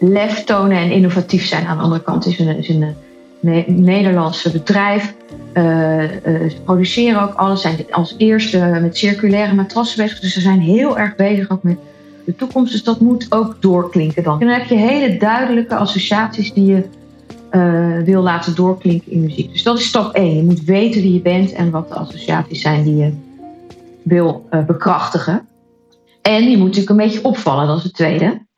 [0.00, 1.66] lef tonen en innovatief zijn.
[1.66, 2.94] Aan de andere kant is een, is een
[3.40, 5.14] Ne- Nederlandse bedrijf.
[5.52, 7.60] Eh, eh, ze produceren ook alles.
[7.60, 10.20] Zijn als eerste met circulaire matrassen bezig.
[10.20, 11.76] Dus ze zijn heel erg bezig ook met
[12.24, 12.72] de toekomst.
[12.72, 14.40] Dus dat moet ook doorklinken dan.
[14.40, 16.84] En dan heb je hele duidelijke associaties die je
[17.50, 19.52] eh, wil laten doorklinken in muziek.
[19.52, 20.36] Dus dat is stap 1.
[20.36, 23.12] Je moet weten wie je bent en wat de associaties zijn die je
[24.02, 25.48] wil bekrachtigen.
[26.22, 28.48] En je moet natuurlijk een beetje opvallen, dat is het tweede.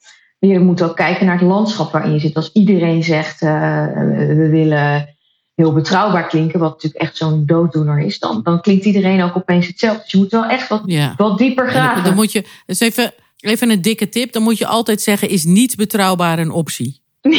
[0.48, 2.34] Je moet ook kijken naar het landschap waarin je zit.
[2.34, 5.14] Als iedereen zegt, eh, we willen
[5.54, 9.66] heel betrouwbaar klinken, wat natuurlijk echt zo'n dooddoener is, dan, dan klinkt iedereen ook opeens
[9.66, 10.02] hetzelfde.
[10.02, 11.14] Dus je moet wel echt wat, ja.
[11.16, 12.04] wat dieper dan- graven.
[12.04, 14.32] dan moet je, dus even, even een dikke tip.
[14.32, 17.00] Dan moet je altijd zeggen, is niet betrouwbaar een optie.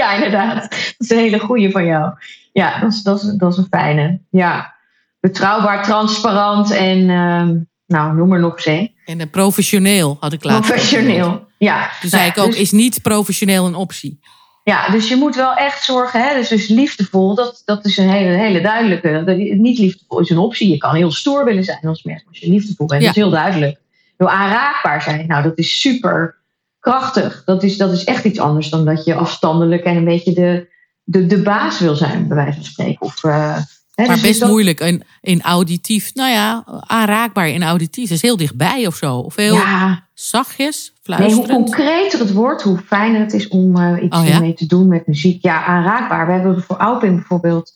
[0.00, 0.60] ja, inderdaad.
[0.60, 2.12] Dat is een hele goeie van jou.
[2.52, 4.20] Ja, dat is, dat is, dat is een fijne.
[4.30, 4.74] Ja,
[5.20, 8.92] betrouwbaar, transparant en ehm, nou, noem maar nog eens een.
[9.04, 10.70] En professioneel had ik laatst.
[10.70, 11.50] Professioneel.
[11.64, 11.80] Ja.
[11.80, 14.20] Toen Nou zei ja, ik ook, dus- is niet professioneel een optie.
[14.64, 16.28] Ja, dus je moet wel echt zorgen.
[16.28, 16.34] Hè?
[16.34, 19.22] Dus, dus liefdevol, dat, dat is een hele, hele duidelijke.
[19.56, 20.70] Niet liefdevol is een optie.
[20.70, 22.24] Je kan heel stoer willen zijn als merk.
[22.28, 23.06] Als je liefdevol bent, Ja.
[23.06, 23.80] dat is heel duidelijk.
[24.16, 25.26] Heel aanraakbaar zijn.
[25.26, 26.36] Nou, dat is super
[26.80, 27.42] krachtig.
[27.44, 30.68] Dat is, dat is echt iets anders dan dat je afstandelijk en een beetje de,
[31.04, 33.06] de, de baas wil zijn, bij wijze van spreken.
[33.06, 33.56] Of, eh,
[34.02, 36.14] hè, Maar dus best dat- moeilijk in, in auditief.
[36.14, 38.08] Nou ja, aanraakbaar in auditief.
[38.08, 39.16] Dat is heel dichtbij of zo.
[39.16, 41.64] Of heel Ja, zachtjes, Nee, hoe fluisterend.
[41.64, 44.40] concreter het wordt, hoe fijner het is om eh, iets Oh ja?
[44.40, 45.42] mee te doen met muziek.
[45.42, 46.26] Ja, aanraakbaar.
[46.26, 47.72] We hebben voor Alpin bijvoorbeeld.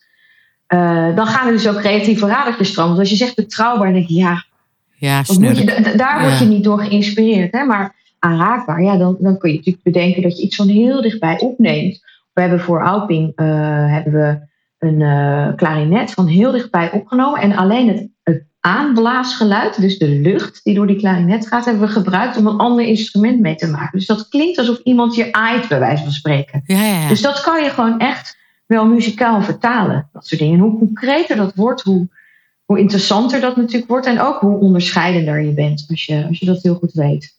[0.67, 2.91] eh, dan gaan we dus ook creatieve radertjes stromen.
[2.91, 4.45] Dus als je zegt betrouwbaar, dan denk je ja,
[4.99, 7.53] ja, moet je, daar word je niet door geïnspireerd.
[7.53, 7.65] Hè?
[7.65, 11.39] Maar aanraakbaar, ja, dan, dan kun je natuurlijk bedenken dat je iets van heel dichtbij
[11.41, 12.01] opneemt.
[12.33, 13.47] We hebben voor Alping eh,
[13.93, 14.39] hebben we
[14.87, 17.41] een uh, klarinet van heel dichtbij opgenomen.
[17.41, 21.93] En alleen het, het aanblaasgeluid, dus de lucht die door die klarinet gaat, hebben we
[21.93, 23.99] gebruikt om een ander instrument mee te maken.
[23.99, 26.63] Dus dat klinkt alsof iemand je aait, bij wijze van spreken.
[26.65, 27.09] Ja, ja, ja.
[27.09, 30.09] Dus dat kan je gewoon echt wel muzikaal vertalen.
[30.13, 30.55] Dat soort dingen.
[30.55, 32.09] En hoe concreter dat wordt, hoe,
[32.65, 34.07] hoe interessanter dat natuurlijk wordt.
[34.07, 37.35] En ook hoe onderscheidender je bent als je, als je dat heel goed weet.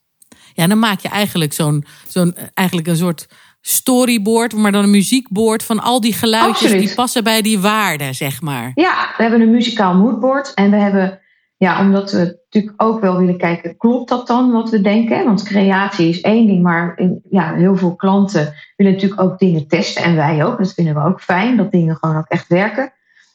[0.54, 3.28] Ja, dan maak je eigenlijk zo'n, zo'n eigenlijk een soort
[3.70, 6.88] storyboard, maar dan een muziekboard van al die geluidjes Absoluut.
[6.88, 8.72] die passen bij die waarden, zeg maar.
[8.76, 10.54] Ja, we hebben een muzikaal moodboard.
[10.54, 11.20] En we hebben,
[11.58, 15.26] ja, omdat we natuurlijk ook wel willen kijken, klopt dat dan wat we denken?
[15.26, 17.00] Want creatie is één ding, maar
[17.30, 20.04] ja, heel veel klanten willen natuurlijk ook dingen testen.
[20.04, 20.58] En wij ook.
[20.58, 22.94] Dat vinden we ook fijn, dat dingen gewoon ook echt werken.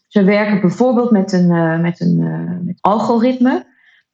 [0.09, 3.71] Ze werken bijvoorbeeld met een, uh, met een uh, met algoritme.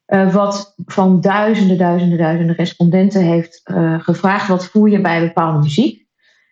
[0.07, 3.61] Uh, wat van duizenden, duizenden, duizenden respondenten heeft
[3.98, 6.07] gevraagd: wat voel je bij bepaalde muziek?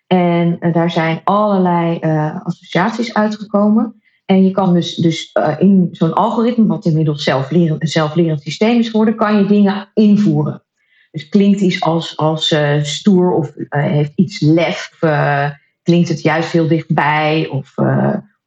[0.07, 1.99] En daar zijn allerlei
[2.45, 4.01] associaties uitgekomen.
[4.25, 8.88] En je kan dus, dus in zo'n algoritme, wat inmiddels zelflerend, een zelflerend systeem is
[8.88, 10.62] geworden, kan je dingen invoeren.
[11.11, 14.99] Dus klinkt iets als, als stoer of heeft iets lef,
[15.83, 17.75] klinkt het juist heel dichtbij of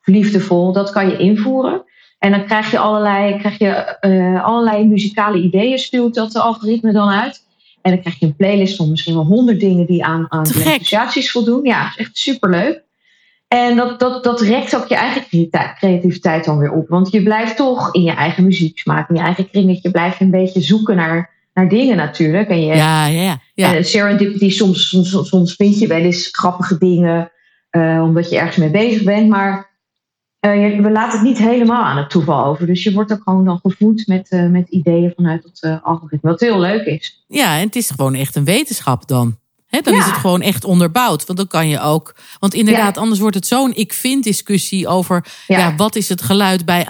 [0.03, 1.83] liefdevol, dat kan je invoeren.
[2.19, 4.01] En dan krijg je allerlei, krijg je,
[4.41, 7.47] allerlei muzikale ideeën, stuurt dat de algoritme dan uit.
[7.81, 10.49] En dan krijg je een playlist van misschien wel honderd dingen die aan, aan de
[10.49, 11.63] associaties voldoen.
[11.63, 12.87] Ja, dat is echt superleuk.
[13.47, 16.89] En dat, dat, dat rekt ook je eigen creativiteit dan weer op.
[16.89, 20.31] Want je blijft toch in je eigen muzieksmaak, in je eigen kringetje, blijf je een
[20.31, 22.49] beetje zoeken naar, naar dingen natuurlijk.
[22.49, 23.75] En je, ja, ja, ja.
[23.75, 27.31] En serendipity, soms, soms, soms vind je wel eens grappige dingen,
[27.71, 29.29] uh, omdat je ergens mee bezig bent.
[29.29, 29.68] Maar
[30.41, 32.65] uh, we laten het niet helemaal aan het toeval over.
[32.65, 36.29] Dus je wordt ook gewoon dan gevoed met, uh, met ideeën vanuit het uh, algoritme.
[36.29, 37.23] Wat heel leuk is.
[37.27, 39.37] Ja, en het is gewoon echt een wetenschap dan.
[39.67, 39.99] He, dan ja.
[39.99, 41.25] is het gewoon echt onderbouwd.
[41.25, 42.15] Want dan kan je ook.
[42.39, 43.01] Want inderdaad, ja.
[43.01, 45.25] anders wordt het zo'n ik-vind discussie over.
[45.47, 45.57] Ja.
[45.57, 45.75] ja.
[45.75, 46.85] wat is het geluid bij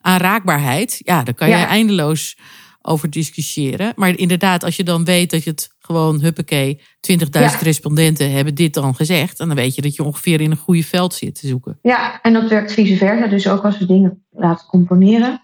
[0.00, 1.00] aanraakbaarheid?
[1.04, 2.36] Ja, daar kan je eindeloos
[2.82, 3.92] over discussiëren.
[3.96, 7.22] Maar inderdaad, als je dan weet dat je het gewoon, huppakee, 20.000
[7.60, 9.40] respondenten hebben dit dan gezegd.
[9.40, 11.78] En dan weet je dat je ongeveer in een goede veld zit te zoeken.
[11.82, 13.26] Ja, en dat werkt vice versa.
[13.26, 15.40] Dus ook als we dingen laten componeren,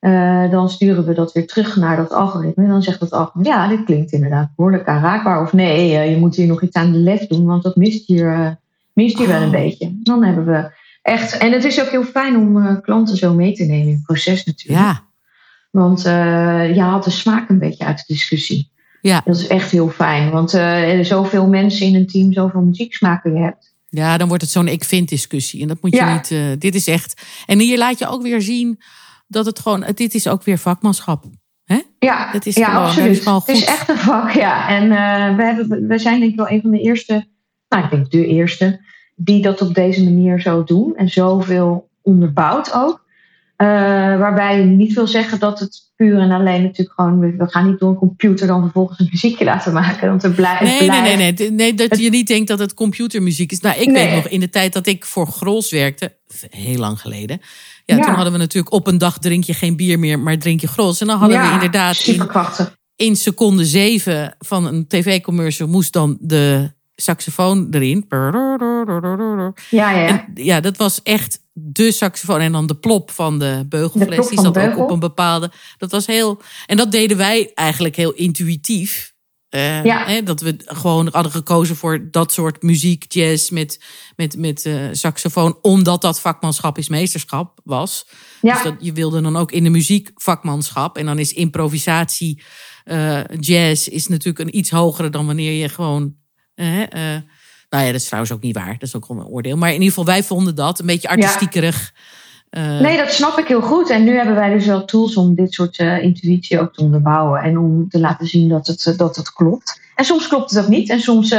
[0.00, 2.64] uh, dan sturen we dat weer terug naar dat algoritme.
[2.64, 5.42] En dan zegt dat algoritme, ja, dit klinkt inderdaad behoorlijk aanraakbaar.
[5.42, 8.06] Of nee, uh, je moet hier nog iets aan de lef doen, want dat mist
[8.06, 8.50] hier, uh,
[8.92, 9.98] mist hier wel een beetje.
[10.02, 10.70] Dan hebben we
[11.02, 14.02] echt, en het is ook heel fijn om klanten zo mee te nemen in het
[14.02, 14.80] proces natuurlijk.
[14.80, 15.07] Ja.
[15.70, 18.70] Want je haalt de smaak een beetje uit de discussie.
[19.00, 19.22] Ja.
[19.24, 23.40] Dat is echt heel fijn, want uh, zoveel mensen in een team, zoveel muzieksmaken je
[23.40, 23.74] hebt.
[23.88, 25.62] Ja, dan wordt het zo'n ik-vind discussie.
[25.62, 26.14] En dat moet je Ja.
[26.14, 26.30] niet.
[26.30, 27.22] uh, dit is echt.
[27.46, 28.80] En hier laat je ook weer zien
[29.26, 29.84] dat het gewoon.
[29.94, 31.24] Dit is ook weer vakmanschap.
[31.64, 31.78] Hè?
[31.98, 33.10] Ja, Dat is ja gewoon- absoluut.
[33.10, 34.68] is gewoon Het is echt een vak, ja.
[34.68, 37.26] En eh, we, hebben, we zijn denk ik wel een van de eerste,
[37.68, 38.80] nou ik denk de eerste,
[39.16, 40.96] die dat op deze manier zo doen.
[40.96, 43.06] En zoveel onderbouwd ook.
[43.58, 43.66] Eh,
[44.18, 47.20] waarbij je niet wil zeggen dat het puur en alleen natuurlijk gewoon...
[47.20, 50.08] We gaan niet door een computer dan vervolgens een muziekje laten maken.
[50.08, 50.60] Want er blijft...
[50.62, 51.74] Nee, nee, nee, nee, D- nee.
[51.74, 53.60] Dat je niet denkt dat het computermuziek is.
[53.60, 54.06] Nou, ik Nee.
[54.06, 56.16] weet nog in de tijd dat ik voor Grols werkte,
[56.50, 57.40] heel lang geleden.
[57.84, 58.02] Ja, Ja.
[58.04, 60.68] toen hadden we natuurlijk op een dag drink je geen bier meer, maar drink je
[60.68, 61.00] Grols.
[61.00, 62.76] En dan hadden we inderdaad in, Superkrachtig.
[62.96, 68.04] in seconde zeven van een tv-commercial moest dan de saxofoon erin.
[68.08, 70.06] Ja, ja.
[70.08, 72.40] En ja, dat was echt de saxofoon.
[72.40, 74.16] En dan de plop van de De beugelfles.
[74.16, 75.50] plop Die de zat ook op een bepaalde.
[75.78, 76.40] Dat was heel.
[76.66, 79.16] En dat deden wij eigenlijk heel intuïtief.
[79.48, 80.06] Eh, Ja.
[80.06, 83.84] hè, dat we gewoon hadden gekozen voor dat soort muziek, jazz met,
[84.16, 85.58] met, met eh, saxofoon.
[85.62, 88.06] Omdat dat vakmanschap is meesterschap was.
[88.42, 88.54] Ja.
[88.54, 90.98] Dus dat, je wilde dan ook in de muziek vakmanschap.
[90.98, 92.42] En dan is improvisatie,
[92.84, 96.16] eh, jazz is natuurlijk een iets hogere dan wanneer je gewoon.
[97.70, 98.72] Nou ja, dat is trouwens ook niet waar.
[98.72, 99.56] Dat is ook gewoon een oordeel.
[99.56, 101.92] Maar in ieder geval, wij vonden dat een beetje artistiekerig.
[102.50, 103.90] Eh, Nee, dat snap ik heel goed.
[103.90, 107.40] En nu hebben wij dus wel tools om dit soort eh, intuïtie ook te onderbouwen.
[107.42, 109.80] En om te laten zien dat het, eh, dat het klopt.
[109.94, 110.90] En soms klopt het ook niet.
[110.90, 111.34] En soms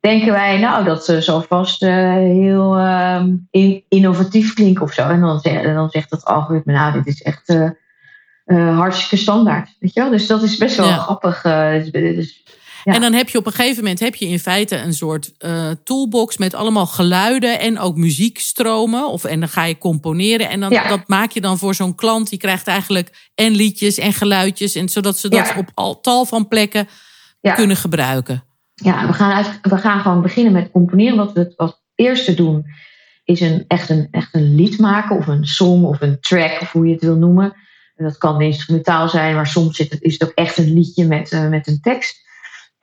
[0.00, 5.08] denken wij, nou, dat zal vast heel ehm, in- innovatief klinken of zo.
[5.08, 7.54] En dan, en dan zegt dat algoritme, nou, dit is echt
[8.54, 9.76] hartstikke standaard.
[9.80, 10.10] Weet je wel?
[10.10, 10.96] Dus dat is best wel Ja.
[10.96, 11.42] grappig.
[11.42, 12.42] dus- dus-
[12.86, 12.94] Ja.
[12.94, 15.70] En dan heb je op een gegeven moment heb je in feite een soort eh,
[15.84, 19.08] toolbox met allemaal geluiden en ook muziekstromen.
[19.08, 20.48] Of, en dan ga je componeren.
[20.48, 20.88] En dan, Ja.
[20.88, 22.28] dat maak je dan voor zo'n klant.
[22.30, 24.74] Die krijgt eigenlijk en liedjes en geluidjes.
[24.74, 25.54] En zodat ze dat Ja.
[25.58, 26.88] op al, tal van plekken
[27.54, 28.44] kunnen gebruiken.
[28.74, 31.16] Ja, we gaan, we gaan gewoon beginnen met componeren.
[31.16, 32.66] Wat we het als eerste doen,
[33.24, 36.72] is een, echt, een, echt een lied maken, of een song, of een track, of
[36.72, 37.52] hoe je het wil noemen.
[37.96, 41.06] En dat kan instrumentaal zijn, maar soms zit het, is het ook echt een liedje
[41.06, 42.24] met, eh, met een tekst.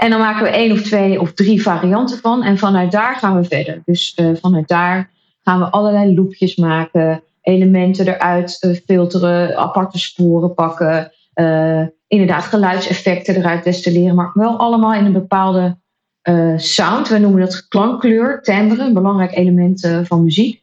[0.03, 2.43] En dan maken we één of twee of drie varianten van.
[2.43, 3.81] En vanuit daar gaan we verder.
[3.85, 5.09] Dus uh, vanuit daar
[5.43, 7.23] gaan we allerlei loopjes maken.
[7.41, 9.57] Elementen eruit uh, filteren.
[9.57, 11.11] Aparte sporen pakken.
[11.35, 14.15] Uh, inderdaad geluidseffecten eruit destilleren.
[14.15, 15.77] Maar wel allemaal in een bepaalde
[16.55, 17.07] sound.
[17.07, 18.83] We noemen dat klankkleur, timbre.
[18.83, 20.61] Een belangrijk element van muziek.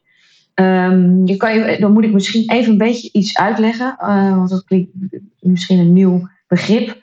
[0.55, 3.97] Um, je kan je, dan moet ik misschien even een beetje iets uitleggen.
[4.37, 4.91] want dat klinkt
[5.41, 6.97] misschien een nieuw begrip.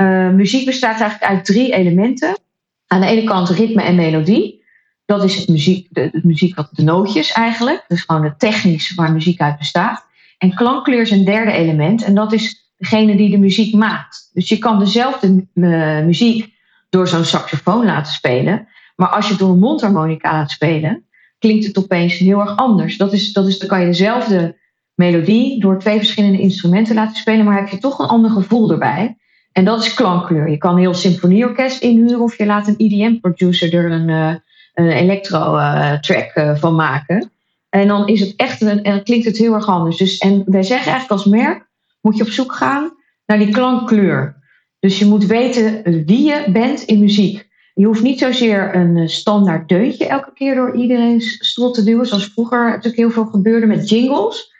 [0.00, 2.38] Uh, muziek bestaat eigenlijk uit drie elementen.
[2.86, 4.62] Aan de ene kant ritme en melodie.
[5.04, 7.84] Dat is het muziek, de, het muziek wat de nootjes eigenlijk.
[7.88, 10.06] Dus gewoon de technisch waar muziek uit bestaat.
[10.38, 12.04] En klankkleur is een derde element.
[12.04, 14.30] En dat is degene die de muziek maakt.
[14.32, 16.52] Dus je kan dezelfde uh, muziek
[16.90, 18.68] door zo'n saxofoon laten spelen.
[18.96, 21.04] Maar als je het door een mondharmonica laat spelen,
[21.38, 22.96] klinkt het opeens heel erg anders.
[22.96, 24.58] Dat is, dat is, dan kan je dezelfde
[24.94, 29.16] melodie door twee verschillende instrumenten laten spelen, maar heb je toch een ander gevoel erbij.
[29.54, 30.50] En dat is klankkleur.
[30.50, 34.34] Je kan heel symfonieorkest inhuren of je laat een EDM-producer er een, uh,
[34.74, 37.30] een electro-track uh, uh, van maken.
[37.68, 39.96] En dan is het echt een, en klinkt het heel erg anders.
[39.96, 41.66] Dus, en wij zeggen eigenlijk als merk
[42.00, 42.92] moet je op zoek gaan
[43.26, 44.36] naar die klankkleur.
[44.80, 47.48] Dus je moet weten wie je bent in muziek.
[47.74, 52.32] Je hoeft niet zozeer een standaard deuntje elke keer door iedereen's strot te duwen, zoals
[52.32, 54.53] vroeger natuurlijk heel veel gebeurde met jingles.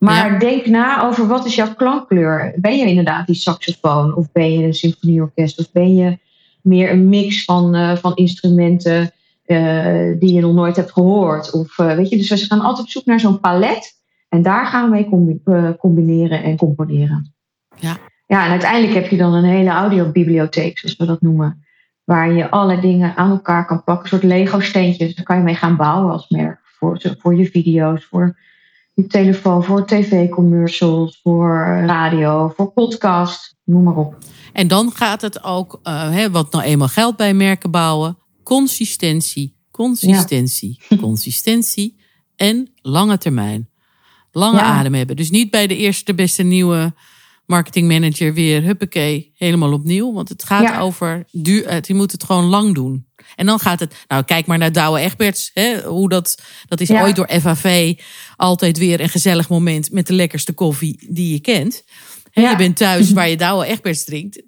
[0.00, 0.38] Maar ja.
[0.38, 2.54] denk na over wat is jouw klankkleur.
[2.56, 4.14] Ben je inderdaad die saxofoon?
[4.14, 5.58] Of ben je een symfonieorkest?
[5.58, 6.18] Of ben je
[6.62, 9.12] meer een mix van, uh, van instrumenten
[9.46, 11.50] uh, die je nog nooit hebt gehoord?
[11.50, 13.98] Of, uh, weet je, dus we gaan altijd op zoek naar zo'n palet.
[14.28, 15.40] En daar gaan we mee combi
[15.78, 17.34] combineren en componeren.
[17.76, 17.96] Ja.
[18.26, 21.64] ja, en uiteindelijk heb je dan een hele audiobibliotheek, zoals we dat noemen.
[22.04, 24.04] Waar je alle dingen aan elkaar kan plakken.
[24.04, 25.14] Een soort Lego-steentjes.
[25.14, 26.60] Daar kan je mee gaan bouwen als merk.
[26.62, 28.36] Voor, voor je video's, voor
[28.92, 34.16] je telefoon, voor tv-commercials, voor radio, voor podcast, noem maar op.
[34.52, 39.56] En dan gaat het ook, uh, hè, wat nou eenmaal geldt bij merken bouwen, consistentie,
[39.70, 40.96] consistentie, ja.
[41.06, 42.00] consistentie
[42.36, 43.68] en lange termijn.
[44.32, 44.62] Lange ja.
[44.64, 45.16] adem hebben.
[45.16, 46.94] Dus niet bij de eerste de beste nieuwe
[47.50, 50.12] marketingmanager weer, huppakee, helemaal opnieuw.
[50.12, 50.80] Want het gaat ja.
[50.80, 53.06] over, duur, je moet het gewoon lang doen.
[53.36, 55.50] En dan gaat het, nou kijk maar naar Douwe Egberts.
[55.54, 57.02] Hè, hoe dat, dat is ja.
[57.02, 57.98] ooit door FAV
[58.36, 61.84] altijd weer een gezellig moment met de lekkerste koffie die je kent.
[62.32, 62.50] En ja.
[62.50, 64.42] je bent thuis waar je Douwe Egberts drinkt.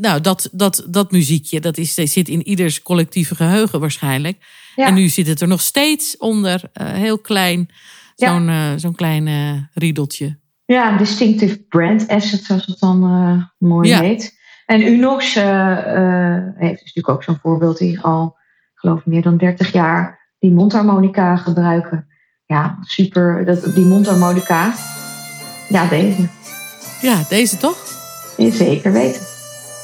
[0.00, 4.38] Nou, dat, dat, dat muziekje, dat, is, zit in ieders collectieve geheugen waarschijnlijk.
[4.76, 7.70] En nu zit het er nog steeds onder, uh, heel klein,
[8.16, 10.38] zo'n uh, zo'n klein uh, riedeltje.
[10.64, 14.42] Ja, distinctive brand asset, zoals het dan mooi heet.
[14.66, 18.36] En Unox heeft natuurlijk ook zo'n voorbeeld die al,
[18.74, 22.06] geloof meer dan 30 jaar, die mondharmonica gebruiken.
[22.46, 23.44] Ja, super.
[23.44, 24.72] Dat, die mondharmonica.
[25.68, 26.28] Ja, deze.
[27.00, 27.76] Ja, deze toch?
[28.36, 29.22] Zeker weten.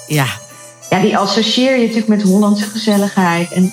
[0.06, 0.26] Ja.
[0.90, 3.52] Ja, die associeer je natuurlijk met Hollandse gezelligheid.
[3.52, 3.72] En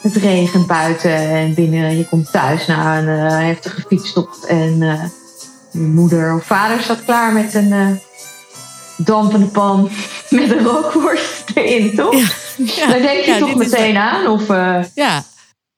[0.00, 1.96] het regent buiten en binnen.
[1.96, 3.08] Je komt thuis na een
[3.46, 4.46] heftige fietstocht.
[4.46, 4.78] En
[5.74, 8.00] moeder of vader staat klaar met een
[8.96, 9.90] dampende pan
[10.30, 12.14] met een rookworst erin, toch?
[12.14, 12.26] Ja.
[12.56, 12.86] Ja.
[12.86, 14.26] Daar denk je ja, toch meteen aan?
[14.26, 14.48] Of
[14.94, 15.22] ja.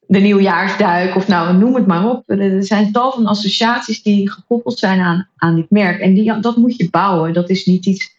[0.07, 2.31] de nieuwjaarsduik, of nou, noem het maar op.
[2.31, 6.01] Er zijn tal van associaties die gekoppeld zijn aan, aan dit merk.
[6.01, 7.33] En die, dat moet je bouwen.
[7.33, 8.15] Dat is niet iets.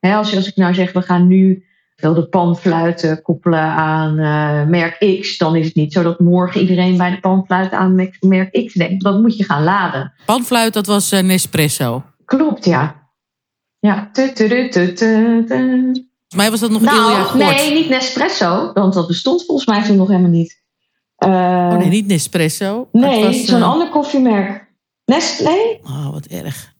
[0.00, 1.65] Hè, als, als ik nou zeg, we gaan nu
[1.96, 6.60] wel de panfluiten koppelen aan uh, merk X, dan is het niet zo dat morgen
[6.60, 9.04] iedereen bij de panfluit aan merk X denkt.
[9.04, 10.12] Dat moet je gaan laden.
[10.26, 12.04] Panfluit, dat was uh, Nespresso.
[12.24, 13.04] Klopt, ja.
[13.78, 14.10] Ja.
[14.12, 19.66] Volgens mij was dat nog nou, heel erg Nee, niet Nespresso, want dat bestond volgens
[19.66, 20.64] mij toen nog helemaal niet.
[21.18, 22.88] Uh, oh nee, niet Nespresso.
[22.92, 24.74] Nee, zo'n ander koffiemerk.
[25.04, 25.78] Nestlé?
[25.82, 26.74] Oh, wat erg.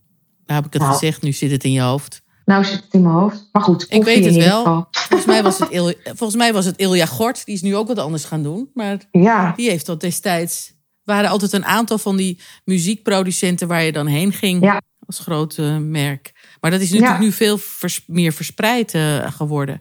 [0.46, 0.94] Nou heb ik het nou.
[0.94, 2.22] gezegd, nu zit het in je hoofd.
[2.46, 3.48] Nou zit het in mijn hoofd.
[3.52, 4.88] Maar goed, ik weet het wel.
[4.90, 7.44] Volgens mij, was het Il, volgens mij was het Ilja Gort.
[7.44, 8.70] Die is nu ook wat anders gaan doen.
[8.74, 9.52] Maar ja.
[9.56, 10.72] die heeft dat destijds...
[11.04, 13.68] waren altijd een aantal van die muziekproducenten...
[13.68, 14.80] waar je dan heen ging ja.
[15.06, 16.32] als groot uh, merk.
[16.60, 17.24] Maar dat is natuurlijk ja.
[17.24, 19.80] nu veel vers, meer verspreid uh, geworden.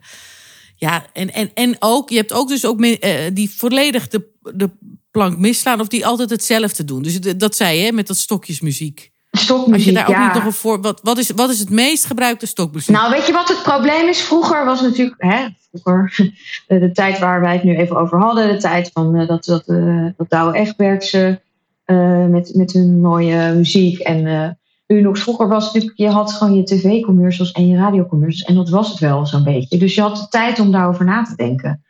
[0.76, 2.98] Ja, en, en, en ook, je hebt ook dus ook uh,
[3.34, 4.70] die volledig de, de
[5.12, 5.80] plank misslaan...
[5.80, 7.02] of die altijd hetzelfde doen.
[7.02, 9.14] Dus dat zei je, met dat stokjesmuziek.
[9.38, 10.26] Stokmuziek, Als je daar ook ja.
[10.26, 10.82] niet nog een voor.
[10.82, 12.96] Wat, wat, is, wat is het meest gebruikte stokmuziek?
[12.96, 14.22] Nou, weet je wat het probleem is?
[14.22, 15.16] Vroeger was natuurlijk.
[15.18, 16.16] Hè, vroeger,
[16.68, 18.48] de, de tijd waar wij het nu even over hadden.
[18.48, 21.44] De tijd van uh, dat, dat, uh, dat Douwe Egbertse.
[21.86, 24.00] Uh, met, met hun mooie muziek.
[24.00, 24.50] En uh,
[24.88, 25.98] u nog vroeger was natuurlijk.
[25.98, 28.50] Je had gewoon je tv-commercials en je radiocommercials.
[28.50, 29.78] En dat was het wel zo'n beetje.
[29.78, 31.84] Dus je had de tijd om daarover na te denken.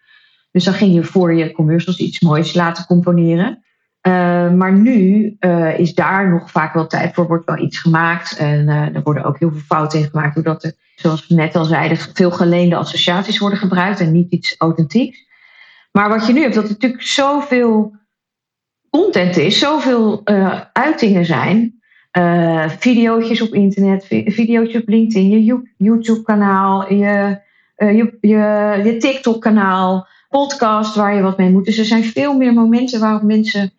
[0.51, 3.64] Dus dan ging je voor je commercials iets moois laten componeren.
[4.07, 8.37] Uh, maar nu uh, is daar nog vaak wel tijd voor, wordt wel iets gemaakt.
[8.37, 11.55] En uh, er worden ook heel veel fouten in gemaakt, doordat er, zoals we net
[11.55, 15.25] al zeiden, veel geleende associaties worden gebruikt en niet iets authentieks.
[15.91, 17.95] Maar wat je nu hebt, dat er natuurlijk zoveel
[18.89, 20.21] content is, zoveel
[20.73, 21.79] uitingen zijn.
[22.67, 27.39] video's op internet, video's op LinkedIn, je YouTube-kanaal, je,
[27.77, 28.17] je,
[28.83, 31.65] je TikTok-kanaal, podcast waar je wat mee moet.
[31.65, 33.71] Dus er zijn veel meer momenten waarop mensen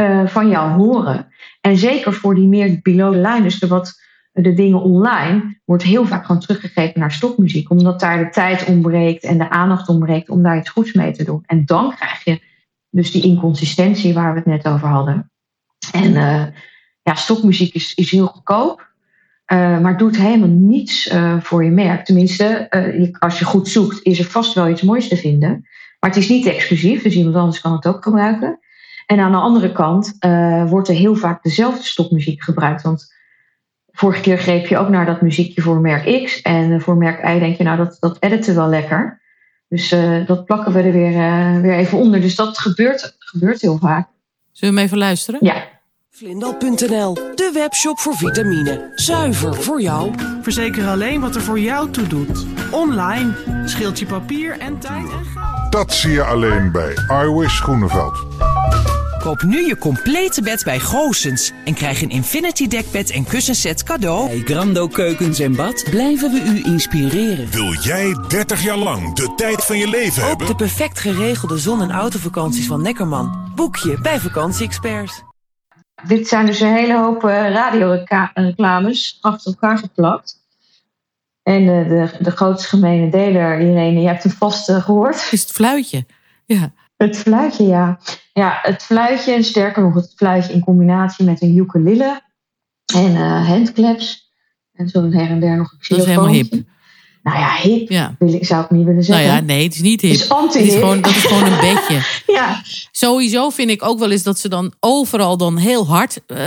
[0.00, 1.26] uh, van jou horen.
[1.60, 4.00] En zeker voor die meer below the line, dus de, wat,
[4.32, 7.70] de dingen online, wordt heel vaak gewoon teruggegeven naar stokmuziek.
[7.70, 11.24] Omdat daar de tijd ontbreekt en de aandacht ontbreekt om daar iets goeds mee te
[11.24, 11.42] doen.
[11.46, 12.40] En dan krijg je
[12.90, 15.30] dus die inconsistentie waar we het net over hadden.
[15.92, 16.44] En uh,
[17.02, 18.94] ja, stokmuziek is, is heel goedkoop.
[19.52, 22.04] Uh, maar doet helemaal niets voor je merk.
[22.04, 22.70] Tenminste,
[23.18, 25.66] als je goed zoekt, is er vast wel iets moois te vinden.
[26.00, 28.58] Maar het is niet exclusief, dus iemand anders kan het ook gebruiken.
[29.06, 32.82] En aan de andere kant uh, wordt er heel vaak dezelfde stopmuziek gebruikt.
[32.82, 33.14] Want
[33.92, 36.42] vorige keer greep je ook naar dat muziekje voor merk X.
[36.42, 39.20] En voor merk Y denk je, nou, dat, dat editen wel lekker.
[39.68, 42.20] Dus uh, dat plakken we er weer, uh, weer even onder.
[42.20, 44.08] Dus dat gebeurt, gebeurt heel vaak.
[44.52, 45.40] Zullen we hem even luisteren?
[45.42, 45.74] Ja.
[46.10, 48.92] Vlindel.nl, de webshop voor vitamine.
[48.94, 50.12] Zuiver voor jou.
[50.42, 52.46] Verzeker alleen wat er voor jou toe doet.
[52.70, 53.32] Online
[53.64, 55.72] scheelt je papier en tijd en geld.
[55.72, 58.26] Dat zie je alleen bij iWish Groeneveld.
[59.26, 64.28] Koop nu je complete bed bij Goosens en krijg een Infinity dekbed en kussenset cadeau.
[64.28, 67.50] Bij Grando Keukens en Bad blijven we u inspireren.
[67.50, 70.46] Wil jij 30 jaar lang de tijd van je leven Ook hebben?
[70.46, 73.52] de perfect geregelde zon- en autovakanties van Neckerman.
[73.54, 75.22] Boek je bij Vakantie-experts.
[76.06, 80.40] Dit zijn dus een hele hoop uh, radioreclames achter elkaar geplakt.
[81.42, 85.28] En uh, de, de grootste gemene deler, Irene, je hebt hem vast gehoord.
[85.30, 86.06] Is het fluitje?
[86.44, 86.72] Ja.
[86.96, 87.98] Het fluitje, ja.
[88.40, 92.20] Ja, het fluitje en sterker nog het fluitje in combinatie met een ukulele
[92.94, 94.30] en uh, handclaps.
[94.72, 96.52] En zo her en der nog een Dat is helemaal hip.
[97.22, 98.14] Nou ja, hip Ja.
[98.18, 99.26] wil ik, zou ik niet willen zeggen.
[99.26, 100.10] Nou ja, nee, het is niet hip.
[100.12, 100.64] Het is anti-hip.
[100.66, 102.00] Het is gewoon, dat is gewoon een bedje.
[102.36, 102.62] Ja,
[102.92, 106.38] Sowieso vind ik ook wel eens dat ze dan overal dan heel hard uh,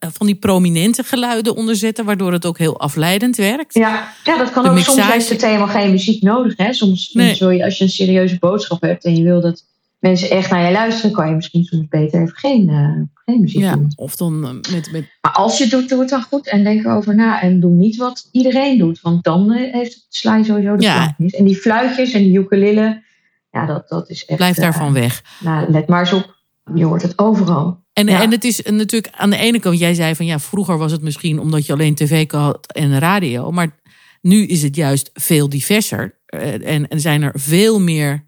[0.00, 3.74] van die prominente geluiden onderzetten, waardoor het ook heel afleidend werkt.
[3.74, 4.12] ja.
[4.24, 4.78] ja, dat kan De ook.
[4.78, 6.56] Soms heeft het helemaal geen muziek nodig.
[6.56, 6.72] Hè?
[6.72, 7.36] Soms, soms Nee.
[7.38, 9.64] wil je, als je een serieuze boodschap hebt en je wil dat
[10.08, 13.60] mensen echt naar je luisteren, kan je misschien soms beter even geen, uh, geen muziek
[13.60, 13.92] Ja, doen.
[13.96, 16.64] of dan eh, met, met Maar als je het doet, doe het dan goed en
[16.64, 17.42] denk erover na.
[17.42, 20.82] En doe niet wat iedereen doet, want dan eh, heeft het sla je sowieso de
[20.82, 21.14] Ja.
[21.18, 23.02] En die fluitjes en die ukulele,
[23.50, 24.38] ja, dat, dat is echt...
[24.38, 25.22] blijf eh, daarvan weg.
[25.40, 26.34] Nou, let maar eens op.
[26.74, 27.82] Je hoort het overal.
[27.92, 28.22] En, Ja.
[28.22, 31.02] en het is natuurlijk aan de ene kant, jij zei van ja, vroeger was het
[31.02, 33.50] misschien omdat je alleen tv had en radio.
[33.50, 33.78] Maar
[34.20, 36.18] nu is het juist veel diverser.
[36.26, 38.26] Eh, En, en zijn er veel meer,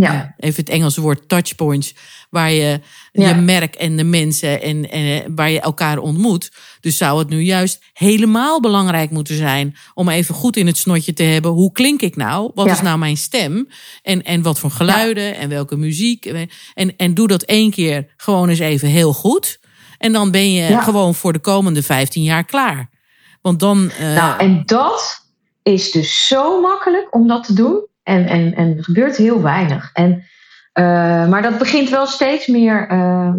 [0.00, 1.94] Ja, ja, even het Engelse woord touchpoints,
[2.30, 2.80] waar je
[3.12, 3.28] Ja.
[3.28, 6.50] je merk en de mensen en, en eh, waar je elkaar ontmoet.
[6.80, 11.12] Dus zou het nu juist helemaal belangrijk moeten zijn om even goed in het snotje
[11.12, 11.50] te hebben.
[11.50, 12.50] Hoe klink ik nou?
[12.54, 12.72] Wat Ja.
[12.72, 13.68] is nou mijn stem?
[14.02, 16.26] En, en wat voor geluiden en welke muziek?
[16.74, 19.58] En, en doe dat één keer gewoon eens even heel goed.
[19.98, 22.90] En dan ben je gewoon voor de komende 15 jaar klaar.
[23.42, 23.90] Want dan.
[23.90, 25.24] eh, Nou, en dat
[25.62, 27.86] is dus zo makkelijk om dat te doen.
[28.10, 29.90] En, en, en er gebeurt heel weinig.
[29.92, 30.22] En,
[30.72, 33.34] eh, maar dat begint wel steeds meer eh,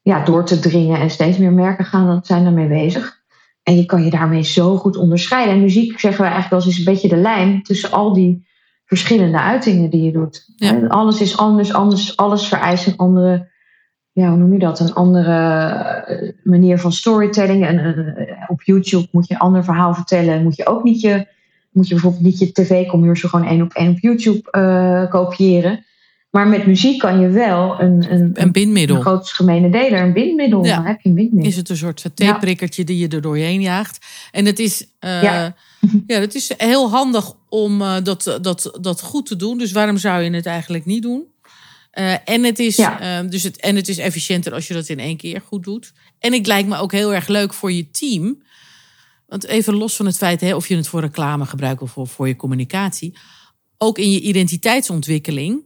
[0.00, 1.00] ja, door te dringen.
[1.00, 3.16] En steeds meer merken gaan, zijn daarmee bezig.
[3.62, 5.54] En je kan je daarmee zo goed onderscheiden.
[5.54, 8.46] En muziek, zeggen we eigenlijk wel eens, is een beetje de lijm tussen al die
[8.84, 10.52] verschillende uitingen die je doet.
[10.56, 10.86] Ja.
[10.86, 13.48] Alles is anders, anders, alles vereist een andere,
[14.12, 14.80] ja, hoe noem je dat?
[14.80, 15.34] Een andere
[16.06, 17.66] eh, manier van storytelling.
[17.66, 18.14] En
[18.46, 20.42] op YouTube moet je een ander verhaal vertellen.
[20.42, 21.26] Moet je ook niet je,
[21.78, 25.86] moet je bijvoorbeeld niet je tv-commercial gewoon één op één op YouTube eh, kopiëren.
[26.30, 28.96] Maar met muziek kan je wel een, een, een bindmiddel.
[28.96, 30.64] een groot gemene deler, een bindmiddel.
[30.64, 30.76] Ja.
[30.76, 31.50] Dan heb je een bindmiddel.
[31.50, 34.06] is het een soort satéprikkertje die je er doorheen jaagt.
[34.30, 35.54] En het is, eh, Ja.
[36.06, 36.20] ja.
[36.20, 39.58] het is heel handig om eh, dat, dat, dat goed te doen.
[39.58, 41.24] Dus waarom zou je het eigenlijk niet doen?
[42.24, 43.22] En, het is, Ja.
[43.22, 45.92] dus het, en het is efficiënter als je dat in één keer goed doet.
[46.18, 48.42] En het lijkt me ook heel erg leuk voor je team.
[49.28, 52.06] Want even los van het feit hè, of je het voor reclame gebruikt of voor,
[52.06, 53.16] voor je communicatie.
[53.78, 55.62] Ook in je identiteitsontwikkeling.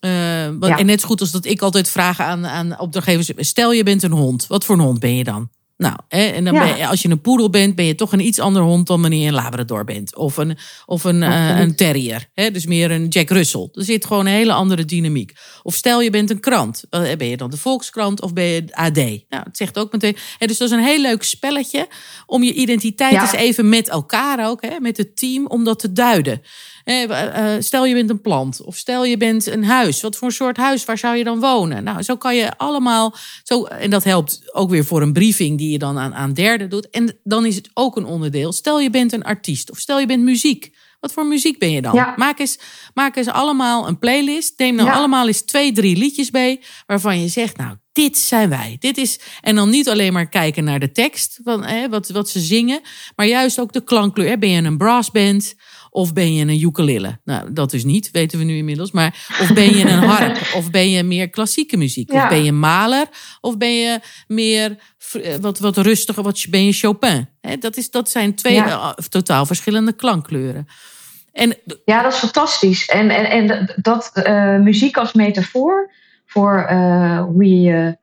[0.00, 0.10] Eh,
[0.46, 0.78] want- Ja.
[0.78, 3.48] En net zo goed als dat ik altijd vraag aan, aan opdrachtgevers.
[3.48, 4.46] Stel je bent een hond.
[4.46, 5.48] Wat voor een hond ben je dan?
[5.76, 6.64] Nou, hè, en dan Ja.
[6.64, 9.00] ben je, als je een poedel bent, ben je toch een iets ander hond dan
[9.00, 10.16] wanneer je een Labrador bent.
[10.16, 10.56] Of een,
[10.86, 12.28] of een, eh, een terrier.
[12.34, 13.68] Hè, dus meer een Jack Russell.
[13.72, 15.32] Er zit gewoon een hele andere dynamiek.
[15.62, 16.84] Of stel je bent een krant.
[16.90, 18.96] Eh, Ben je dan de Volkskrant of ben je AD?
[18.96, 20.16] Nou, het zegt ook meteen.
[20.38, 21.88] Hè, dus dat is een heel leuk spelletje
[22.26, 23.20] om je identiteit Ja.
[23.22, 26.42] eens even met elkaar ook, hè, met het team, om dat te duiden.
[26.84, 30.00] Eh, eh, stel je bent een plant of stel je bent een huis.
[30.00, 31.84] Wat voor soort huis, waar zou je dan wonen?
[31.84, 35.70] Nou, zo kan je allemaal, zo, en dat helpt ook weer voor een briefing die
[35.70, 36.90] je dan aan, aan derden doet.
[36.90, 38.52] En dan is het ook een onderdeel.
[38.52, 40.70] Stel je bent een artiest of stel je bent muziek.
[41.00, 41.94] Wat voor muziek ben je dan?
[41.94, 42.14] Ja.
[42.16, 42.58] Maak, eens,
[42.94, 44.58] maak eens allemaal een playlist.
[44.58, 44.92] Neem dan Ja.
[44.92, 46.60] allemaal eens twee, drie liedjes bij.
[46.86, 48.76] Waarvan je zegt, nou, dit zijn wij.
[48.78, 52.28] Dit is, en dan niet alleen maar kijken naar de tekst, van, hè, wat, wat
[52.28, 52.80] ze zingen.
[53.16, 54.28] Maar juist ook de klankkleur.
[54.28, 54.38] Hè.
[54.38, 55.54] Ben je een brassband
[55.92, 57.18] of ben je een ukulele?
[57.24, 58.90] Nou, dat is niet, weten we nu inmiddels.
[58.90, 60.38] Maar, of ben je een harp?
[60.58, 62.12] of ben je meer klassieke muziek?
[62.12, 62.22] Ja.
[62.22, 63.06] Of ben je maler?
[63.40, 64.76] Of ben je meer
[65.12, 66.22] eh, wat, wat rustiger?
[66.22, 67.28] Wat, ben je Chopin?
[67.58, 68.94] Dat, is, dat zijn twee Ja.
[68.96, 70.66] eh, totaal verschillende klankkleuren.
[71.32, 72.86] En Ja, dat is fantastisch.
[72.86, 75.92] En, en, en dat eh, muziek als metafoor
[76.26, 77.96] voor eh, hoe je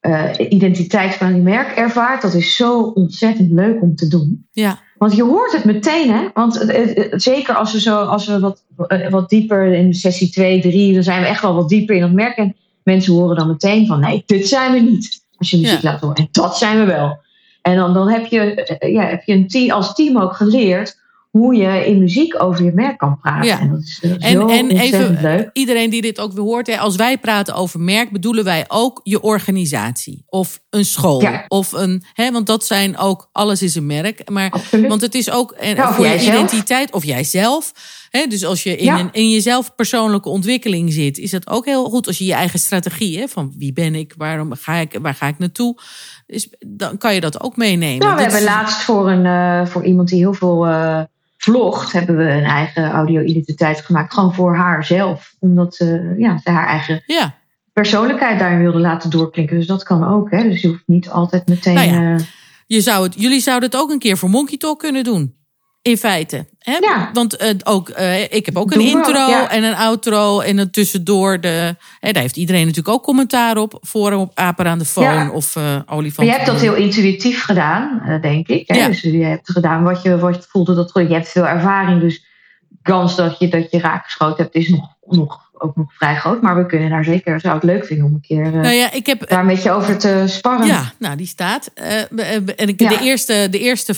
[0.00, 4.46] eh, identiteit van je merk ervaart, dat is zo ontzettend leuk om te doen.
[4.52, 6.28] ja, Want je hoort het meteen, hè?
[6.34, 6.64] Want
[7.10, 11.02] zeker als we, zo, als we wat, eh, wat dieper in sessie 2, 3, dan
[11.02, 12.36] zijn we echt wel wat dieper in het merk.
[12.36, 15.24] En mensen horen dan meteen van: nee, dit zijn we niet.
[15.36, 15.90] Als je muziek Ja.
[15.90, 16.16] laat horen.
[16.16, 17.18] En dat zijn we wel.
[17.62, 20.99] En dan, dan heb, je, eh, ja, heb je een team, als team ook geleerd
[21.30, 23.46] hoe je in muziek over je merk kan praten.
[23.48, 23.60] Ja.
[23.60, 25.50] En dat is eh, En, zo en even, leuk.
[25.52, 29.00] iedereen die dit ook weer hoort, hè, als wij praten over merk, bedoelen wij ook
[29.02, 30.22] je organisatie.
[30.26, 31.20] Of een school.
[31.22, 31.44] Ja.
[31.48, 34.30] Of een, hè, want dat zijn ook, alles is een merk.
[34.30, 34.88] Maar, Absoluut.
[34.88, 37.72] want het is ook en, Ja, of voor je identiteit, of jijzelf.
[38.10, 38.98] Hè, dus als je in, Ja.
[38.98, 42.58] een, in jezelf persoonlijke ontwikkeling zit, is dat ook heel goed als je je eigen
[42.58, 45.78] strategie, hè, van wie ben ik, waarom ga ik, waar ga ik naartoe,
[46.26, 47.98] is, dan kan je dat ook meenemen.
[47.98, 51.00] Nou, we Dit hebben is- laatst voor, een, eh, voor iemand die heel veel eh,
[51.42, 54.14] vlogt, hebben we een eigen audio-identiteit gemaakt.
[54.14, 55.34] Gewoon voor haarzelf.
[55.38, 57.34] Omdat eh, ja, ze haar eigen Ja,
[57.72, 59.56] persoonlijkheid daarin wilde laten doorklinken.
[59.56, 60.30] Dus dat kan ook.
[60.30, 60.42] Hè?
[60.42, 61.74] Dus je hoeft niet altijd meteen.
[61.74, 62.14] Nou ja.
[62.14, 62.24] eh,
[62.66, 65.34] Je zou het, jullie zouden het ook een keer voor Monkey Talk kunnen doen.
[65.82, 66.46] In feite.
[66.58, 66.76] Hè?
[66.76, 67.10] Ja.
[67.12, 69.50] Want eh, ook, eh, ik heb ook een intro ja.
[69.50, 70.40] en een outro.
[70.40, 71.40] En dan tussendoor.
[71.40, 73.78] De, hè, daar heeft iedereen natuurlijk ook commentaar op.
[73.80, 75.30] Voor op Aper aan de phone Ja.
[75.30, 76.28] of maar olifant.
[76.28, 78.68] je hebt dat heel intuïtief gedaan, denk ik.
[78.68, 78.86] Hè?
[78.86, 80.74] Dus je hebt gedaan wat je, wat je voelde.
[80.74, 82.00] Dat, je hebt veel ervaring.
[82.00, 82.24] Dus
[82.68, 86.16] de kans dat je, dat je raak geschoten hebt, is nog, nog, ook nog vrij
[86.16, 86.42] groot.
[86.42, 88.92] Maar we kunnen daar zeker, zou ik leuk vinden om een keer eh, Nou ja,
[88.92, 90.66] ik heb, daar een beetje over te sparren.
[90.66, 91.70] Ja, nou die staat.
[91.74, 92.88] Eh, eh, en ik, Ja.
[92.88, 93.94] de eerste, de eerste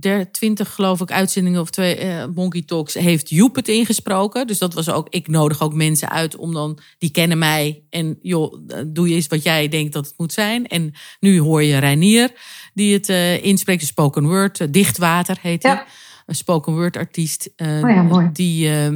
[0.00, 4.46] der- 20 geloof ik uitzendingen of twee eh, Monkey Talks heeft Joep het ingesproken.
[4.46, 7.82] Dus dat was ook, ik nodig ook mensen uit om dan, die kennen mij.
[7.90, 8.54] En joh,
[8.86, 10.66] doe je eens wat jij denkt dat het moet zijn.
[10.66, 12.30] En nu hoor je Reinier
[12.74, 13.08] die het
[13.42, 15.72] inspreekt, spoken word, Dichtwater heet hij.
[15.72, 15.84] Ja.
[16.26, 17.50] Een spoken word artiest.
[17.56, 18.30] eh, Oh ja, mooi.
[18.32, 18.92] Die, eh,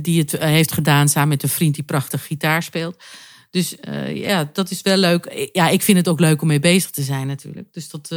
[0.00, 3.02] die het eh, heeft gedaan samen met een vriend die prachtig gitaar speelt.
[3.50, 3.76] Dus
[4.14, 5.48] ja, dat is wel leuk.
[5.52, 7.72] Ja, ik vind het ook leuk om mee bezig te zijn natuurlijk.
[7.72, 8.08] Dus dat,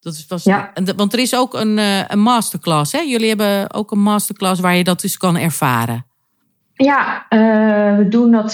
[0.00, 0.44] dat is was.
[0.44, 0.72] Ja.
[0.96, 1.78] Want er is ook een,
[2.12, 2.92] een masterclass.
[2.92, 2.98] Hè?
[2.98, 6.06] Jullie hebben ook een masterclass waar je dat dus kan ervaren.
[6.74, 7.26] Ja,
[7.98, 8.52] we doen dat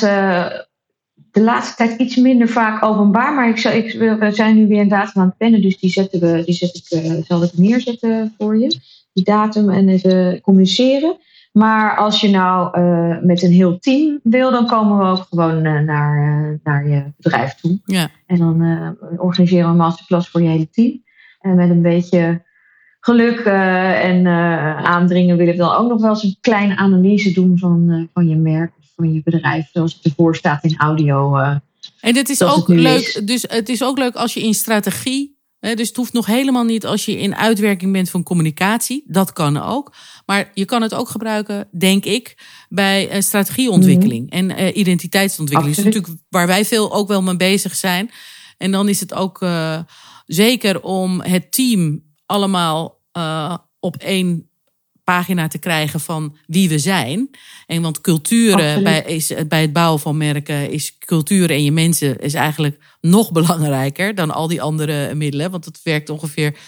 [1.31, 3.35] de laatste tijd iets minder vaak openbaar.
[3.35, 5.63] Maar ik, ik, we zijn nu weer een datum aan het plannen.
[5.63, 8.97] Dus die, zetten we, die zet ik, zal ik neerzetten voor je.
[9.19, 11.17] Die datum en even communiceren.
[11.53, 15.65] Maar als je nou eh, met een heel team wil, dan komen we ook gewoon
[15.65, 17.79] eh, naar, eh, naar je bedrijf toe.
[17.85, 18.09] Ja.
[18.27, 21.03] En dan organiseren we een masterclass voor je hele team.
[21.41, 22.43] En met een beetje
[23.01, 24.27] geluk en
[24.87, 28.37] aandringen wil ik dan ook nog wel eens een kleine analyse doen van, van je
[28.37, 29.69] merk of van je bedrijf.
[29.73, 31.37] Zoals het ervoor staat in audio.
[32.01, 32.99] En dit is ook leuk.
[32.99, 33.21] is.
[33.25, 35.38] Dus het is ook leuk als je in strategie.
[35.61, 39.05] Dus het hoeft nog helemaal niet als je in uitwerking bent van communicatie.
[39.07, 39.95] Dat kan ook.
[40.27, 42.37] Maar je kan het ook gebruiken, denk ik,
[42.69, 45.77] bij eh, strategieontwikkeling en eh, identiteitsontwikkeling.
[45.77, 48.11] Dat is natuurlijk waar wij veel ook wel mee bezig zijn.
[48.57, 49.79] En dan is het ook eh,
[50.27, 52.97] zeker om het team allemaal
[53.81, 54.48] op één
[55.15, 57.31] pagina te krijgen van wie we zijn.
[57.67, 62.19] En want culturen bij, is, bij het bouwen van merken is cultuur en je mensen
[62.19, 65.51] is eigenlijk nog belangrijker dan al die andere middelen.
[65.51, 66.59] Want het werkt ongeveer 50%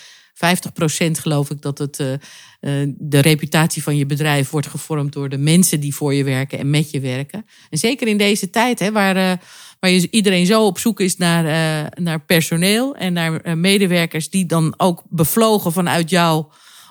[1.11, 5.39] geloof ik dat het, eh, eh, de reputatie van je bedrijf wordt gevormd door de
[5.39, 7.47] mensen die voor je werken en met je werken.
[7.71, 9.33] En zeker in deze tijd, hè, waar, eh,
[9.81, 11.45] waar iedereen zo op zoek is naar,
[11.95, 16.51] naar personeel en naar medewerkers die dan ook bevlogen vanuit jouw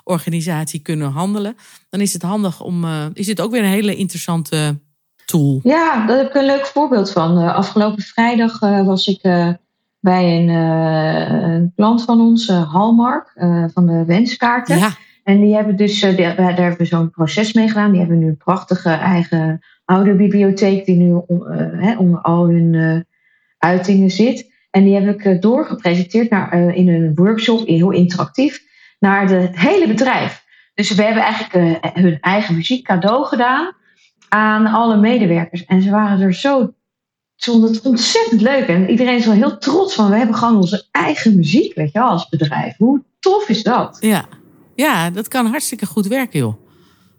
[0.09, 1.55] organisatie kunnen handelen,
[1.89, 2.83] dan is het handig om.
[2.83, 4.79] eh, is dit ook weer een hele interessante
[5.25, 5.59] tool.
[5.63, 7.37] Ja, daar heb ik een leuk voorbeeld van.
[7.37, 9.21] Eh, afgelopen vrijdag eh, was ik
[9.99, 13.31] bij een, een klant van ons, Hallmark,
[13.73, 14.77] van de wenskaarten.
[14.77, 14.89] Ja,
[15.23, 17.91] En die hebben dus, die- daar hebben we zo'n proces mee gedaan.
[17.91, 21.21] Die hebben nu een prachtige eigen audiobibliotheek die nu
[21.97, 23.05] onder al hun
[23.57, 24.51] uitingen zit.
[24.71, 28.63] En die heb ik doorgepresenteerd naar, in een workshop, heel interactief,
[28.99, 30.43] naar de, het hele bedrijf.
[30.73, 33.71] Dus we hebben eigenlijk eh, hun eigen muziek cadeau gedaan
[34.29, 35.65] aan alle medewerkers.
[35.65, 36.73] En ze waren er zo.
[37.35, 38.67] Ze vonden het ontzettend leuk.
[38.67, 40.09] En iedereen is wel heel trots van.
[40.09, 42.77] We hebben gewoon onze eigen muziek, weet je wel, als bedrijf.
[42.77, 43.97] Hoe tof is dat?
[43.99, 44.25] Ja.
[44.75, 46.53] ja, dat kan hartstikke goed werken, joh.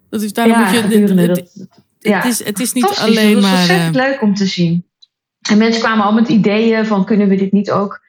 [0.09, 2.95] Dat is, daarom Ja, moet je, gedurende het, dat- het, ja, is, het is niet
[2.99, 3.59] alleen dat was maar...
[3.59, 4.85] ontzettend eh, leuk om te zien.
[5.49, 8.01] En mensen kwamen al met ideeën van kunnen we dit niet ook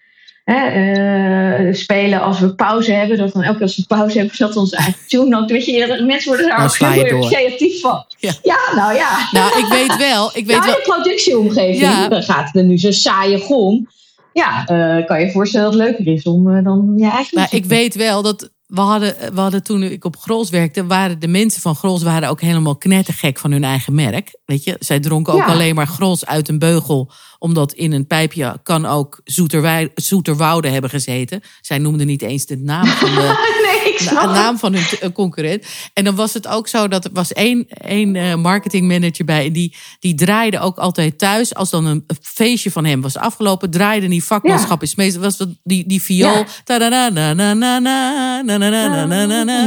[0.45, 3.19] hè, eh, spelen als we pauze hebben.
[3.19, 5.37] Dat dan elke keer als we pauze hebben, zat onze eigen tune.
[5.39, 5.49] ook.
[5.49, 7.31] weet je, mensen worden daar ook heel door.
[7.31, 8.05] creatief van.
[8.19, 8.33] Ja.
[8.43, 9.29] Ja, nou ja.
[9.31, 12.09] Nou, ik weet wel, ik weet ja, wel, in de productieomgeving, Ja.
[12.09, 13.89] dan gaat er nu zo'n saaie gong.
[14.33, 17.37] Ja, eh, kan je je voorstellen dat het leuker is om eh, dan je eigen
[17.37, 20.87] Nou, muziek ik weet wel dat we hadden, we hadden toen ik op Grols werkte,
[20.87, 24.39] waren de mensen van Grols waren ook helemaal knettergek van hun eigen merk.
[24.45, 25.47] Weet je, zij dronken ook Ja.
[25.47, 27.11] alleen maar Grols uit een beugel,
[27.43, 29.21] omdat in een pijpje kan ook
[29.95, 31.43] Zoeterwoude hebben gezeten.
[31.61, 33.21] Zij noemden niet eens de naam van, de,
[33.83, 35.67] nee, ik snap de, naam van hun eh, concurrent.
[35.95, 39.51] En dan was het ook zo dat er was één, één eh, marketingmanager bij.
[39.51, 41.55] Die, die draaide ook altijd thuis.
[41.55, 44.87] Als dan een feestje van hem was afgelopen, draaide die vakmanschap ja.
[44.87, 45.23] is meestal.
[45.23, 46.45] Was die, die viool.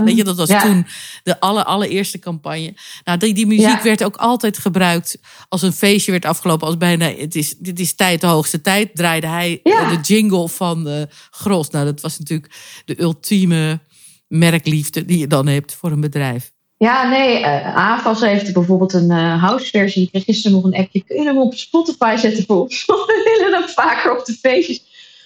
[0.03, 0.87] Weet je, dat was toen
[1.23, 2.73] de aller, allereerste campagne.
[3.03, 5.17] Nou, die, die muziek werd ook altijd gebruikt
[5.49, 6.67] als een feestje werd afgelopen.
[6.67, 9.81] Als bijna, het is dit is tijd, de hoogste tijd, draaide hij Ja.
[9.81, 11.69] eh, de jingle van eh Gros.
[11.69, 12.51] Nou, dat was natuurlijk
[12.85, 13.79] de ultieme
[14.27, 16.51] merkliefde die je dan hebt voor een bedrijf.
[16.77, 17.45] Ja, nee,
[17.75, 20.03] AFAS heeft bijvoorbeeld een eh houseversie.
[20.03, 21.03] Ik kreeg gisteren nog een appje.
[21.03, 24.83] Kun je hem op Spotify zetten voor we willen hem vaker op de feestjes,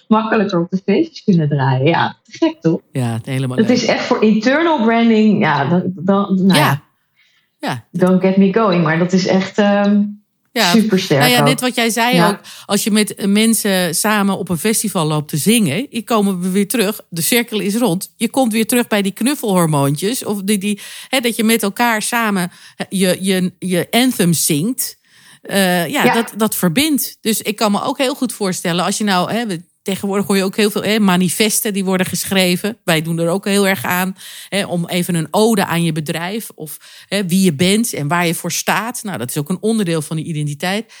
[0.08, 1.86] makkelijker op de feestjes kunnen draaien.
[1.86, 2.80] Ja, te gek toch?
[2.92, 3.76] Ja, het helemaal Het leuk.
[3.76, 5.42] is echt voor internal branding.
[5.42, 6.66] Ja, dan, dan, nou ja.
[6.66, 6.88] ja.
[7.58, 8.82] Ja, don't get me going.
[8.84, 10.02] Maar dat is echt ehm
[10.52, 10.70] ja.
[10.70, 11.20] super sterk.
[11.20, 12.28] Nou ja, net wat jij zei Ja.
[12.28, 12.40] ook.
[12.66, 16.68] Als je met mensen samen op een festival loopt te zingen, je komen we weer
[16.68, 17.00] terug.
[17.08, 18.12] De cirkel is rond.
[18.16, 20.24] Je komt weer terug bij die knuffelhormoontjes.
[20.24, 22.50] Of die, die, hè, dat je met elkaar samen
[22.88, 24.98] je, je, je anthem zingt.
[25.42, 26.14] Eh, ja, Ja.
[26.14, 27.16] Dat, dat verbindt.
[27.20, 28.84] Dus ik kan me ook heel goed voorstellen.
[28.84, 32.06] Als je nou, hè, we- tegenwoordig hoor je ook heel veel hè, manifesten die worden
[32.06, 32.76] geschreven.
[32.84, 34.16] Wij doen er ook heel erg aan.
[34.48, 36.50] Hè, om even een ode aan je bedrijf.
[36.54, 39.02] Of hè, wie je bent en waar je voor staat.
[39.02, 40.92] Nou, dat is ook een onderdeel van die identiteit.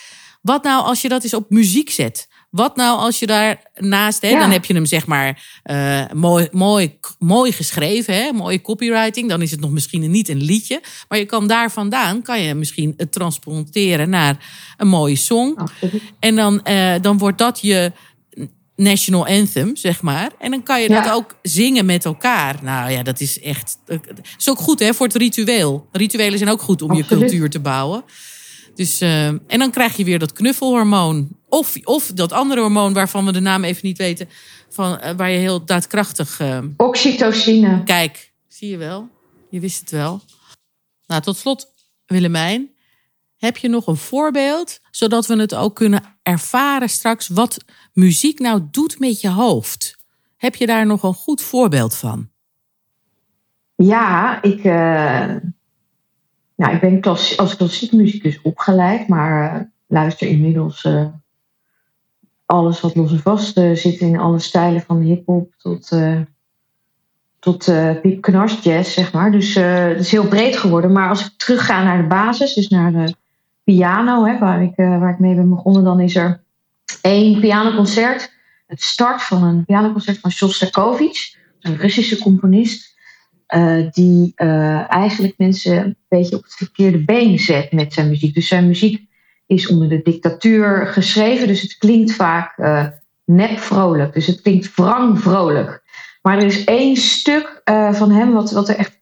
[0.42, 2.28] Wat nou als je dat eens op muziek zet?
[2.50, 4.38] Wat nou als je daarnaast, hè, Ja.
[4.38, 9.28] dan heb je hem zeg maar eh, mooi, mooi, mooi geschreven, hè, mooie copywriting.
[9.28, 10.80] Dan is het nog misschien niet een liedje.
[11.08, 14.36] Maar je kan daar vandaan, kan je misschien het transporteren naar
[14.76, 15.54] een mooie song.
[15.56, 16.02] Absoluut.
[16.20, 17.92] En dan, eh, dan wordt dat je
[18.82, 20.30] national anthem, zeg maar.
[20.38, 21.00] En dan kan je Ja.
[21.02, 22.56] dat ook zingen met elkaar.
[22.62, 23.78] Nou ja, dat is echt...
[23.84, 24.00] Dat
[24.38, 25.88] is ook goed hè, voor het ritueel.
[25.92, 28.04] Rituelen zijn ook goed om je cultuur te bouwen.
[28.74, 31.28] Dus, eh, en dan krijg je weer dat knuffelhormoon.
[31.48, 34.28] Of, of dat andere hormoon waarvan we de naam even niet weten.
[34.70, 36.40] Van, eh, waar je heel daadkrachtig...
[36.40, 37.82] eh, Oxytocine.
[37.84, 39.08] Kijk, zie je wel.
[39.50, 40.20] Je wist het wel.
[41.06, 41.66] Nou, tot slot,
[42.06, 42.70] Willemijn.
[43.40, 48.62] Heb je nog een voorbeeld, zodat we het ook kunnen ervaren straks wat muziek nou
[48.70, 49.96] doet met je hoofd?
[50.36, 52.28] Heb je daar nog een goed voorbeeld van?
[53.74, 55.36] Ja, ik, eh,
[56.56, 61.06] nou, ik ben klassi- als klassiek muzikus opgeleid, maar eh, luister inmiddels eh,
[62.46, 65.92] alles wat los en vast zit in alle stijlen van hip-hop tot,
[67.38, 69.30] tot eh Piep Knars jazz, zeg maar.
[69.30, 70.92] Dus het is heel breed geworden.
[70.92, 73.18] Maar als ik terugga naar de basis, dus naar de
[73.64, 76.42] piano, hè, waar, ik, eh, waar ik mee ben begonnen, dan is er
[77.02, 78.32] één pianoconcert.
[78.66, 82.88] Het start van een pianoconcert van Shostakovich, een Russische componist.
[83.46, 88.34] eh, die eh, eigenlijk mensen een beetje op het verkeerde been zet met zijn muziek.
[88.34, 89.08] Dus zijn muziek
[89.46, 92.86] is onder de dictatuur geschreven, dus het klinkt vaak eh,
[93.24, 94.14] nep vrolijk.
[94.14, 95.82] Dus het klinkt wrang vrolijk.
[96.22, 97.60] Maar er is één stuk
[97.92, 98.96] van hem wat, wat er echt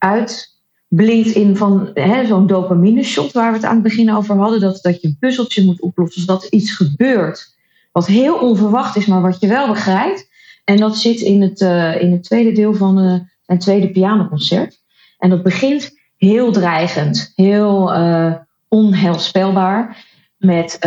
[0.89, 1.91] uitblinkt in van
[2.27, 4.59] zo'n dopamine shot waar we het aan het begin over hadden.
[4.59, 7.57] Dat, dat je een puzzeltje moet oplossen, er iets gebeurt
[7.91, 10.27] wat heel onverwacht is, maar wat je wel begrijpt.
[10.63, 14.79] En dat zit in het, eh, in het tweede deel van eh, zijn tweede pianoconcert.
[15.17, 18.33] En dat begint heel dreigend, heel eh,
[18.67, 20.07] onheilspelbaar.
[20.37, 20.77] Met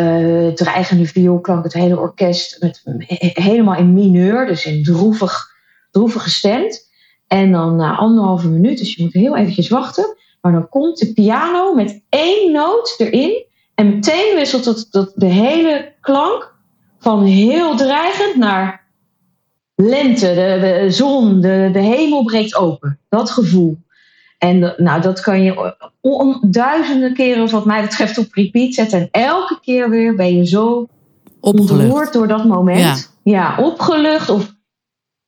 [0.55, 5.51] dreigende vioolklank, het hele orkest met, he- helemaal in mineur, dus in droevig,
[5.91, 6.91] droevig gestemd.
[7.33, 10.17] En dan na anderhalve minuut, dus je moet heel eventjes wachten.
[10.41, 13.45] Maar dan komt de piano met één noot erin.
[13.75, 16.55] En meteen wisselt het, dat de hele klank
[16.99, 18.87] van heel dreigend naar
[19.75, 20.27] lente.
[20.27, 22.99] De, de zon, de, de hemel breekt open.
[23.09, 23.79] Dat gevoel.
[24.39, 25.75] En nou, dat kan je
[26.51, 28.99] duizenden keren, wat mij betreft, op repeat zetten.
[29.01, 30.89] En elke keer weer ben je zo
[31.41, 31.71] Opgelucht.
[31.71, 33.15] ontroerd door dat moment.
[33.23, 34.55] Ja, opgelucht of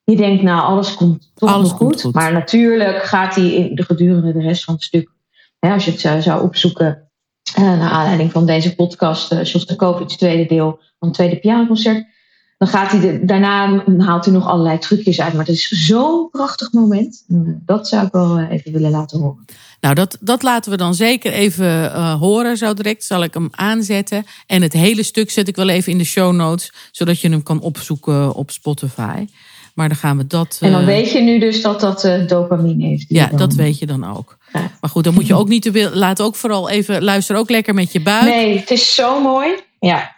[0.05, 2.01] je denkt, nou, alles komt toch Alles nog goed.
[2.01, 2.15] goed.
[2.15, 5.11] Maar natuurlijk gaat hij in de gedurende de rest van het stuk,
[5.59, 7.09] hè, als je het zou, zou opzoeken,
[7.55, 12.07] eh, naar aanleiding van deze podcast, uh, Shostakovich, tweede deel van het tweede pianoconcert,
[12.59, 15.33] dan gaat hij de, daarna haalt hij nog allerlei trucjes uit.
[15.33, 17.25] Maar het is zo'n prachtig moment.
[17.29, 19.45] Uh, dat zou ik wel uh, even willen laten horen.
[19.81, 22.57] Nou, dat, dat laten we dan zeker even uh, horen.
[22.57, 24.25] Zo direct zal ik hem aanzetten.
[24.47, 26.73] En het hele stuk zet ik wel even in de show notes.
[26.91, 29.27] Zodat je hem kan opzoeken op Spotify.
[29.75, 30.59] Maar dan gaan we dat.
[30.61, 33.05] En dan weet je nu dus dat dat uh, dopamine heeft.
[33.09, 33.39] Ja, dan...
[33.39, 34.39] dat weet je dan ook.
[34.53, 34.71] Ja.
[34.81, 35.91] Maar goed, dan moet je ook niet te veel.
[35.95, 37.03] Laat ook vooral even.
[37.03, 38.25] Luister ook lekker met je buik.
[38.25, 39.55] Nee, het is zo mooi.
[39.81, 40.17] Ja.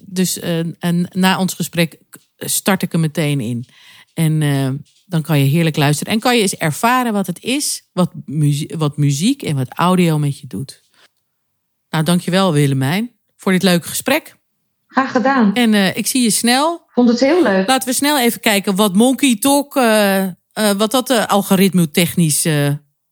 [0.00, 1.98] Dus uh, en na ons gesprek
[2.36, 3.66] start ik er meteen in.
[4.14, 4.68] En uh,
[5.06, 6.12] dan kan je heerlijk luisteren.
[6.12, 10.18] En kan je eens ervaren wat het is, wat muziek, wat muziek en wat audio
[10.18, 10.82] met je doet.
[11.90, 14.36] Nou, dankjewel Willemijn voor dit leuke gesprek.
[14.86, 15.54] Graag gedaan.
[15.54, 16.86] En uh, ik zie je snel.
[16.98, 17.68] Vond het heel leuk.
[17.68, 20.24] Laten we snel even kijken wat Monkey Talk, uh,
[20.76, 22.48] wat dat uh, algoritme technisch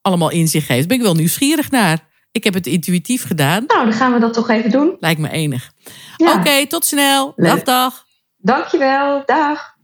[0.01, 0.89] allemaal in zich heeft.
[0.89, 1.99] Ben ik wel nieuwsgierig naar.
[2.33, 3.65] Ik heb het intuïtief gedaan.
[3.67, 4.97] Nou, dan gaan we dat toch even doen.
[5.01, 5.73] Lijkt me enig.
[6.17, 6.29] Ja.
[6.31, 7.33] Oké, okay, tot snel.
[7.37, 7.51] Leuk.
[7.51, 8.05] Dag, dag.
[8.37, 9.23] Dankjewel.
[9.27, 9.75] Dag.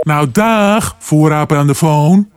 [0.00, 2.28] Nou, dag, voorraper aan de phone.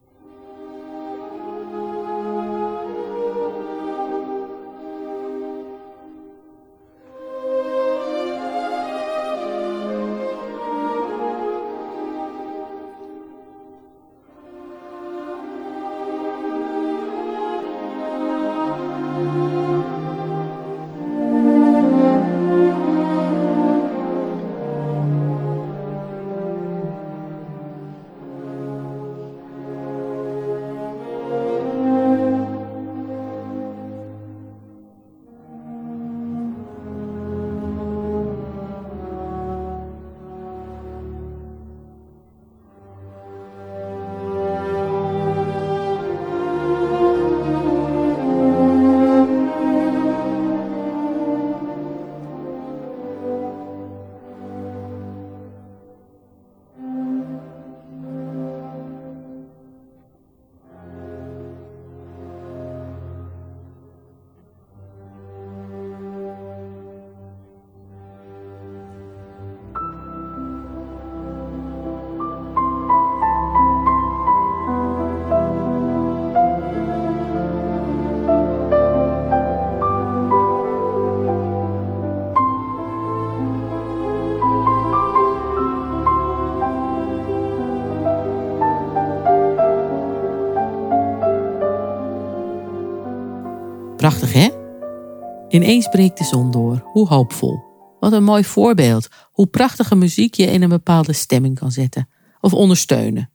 [95.73, 96.81] Ineens breekt de zon door.
[96.85, 97.63] Hoe hoopvol.
[97.99, 99.07] Wat een mooi voorbeeld.
[99.31, 102.09] Hoe prachtige muziek je in een bepaalde stemming kan zetten.
[102.41, 103.29] Of ondersteunen.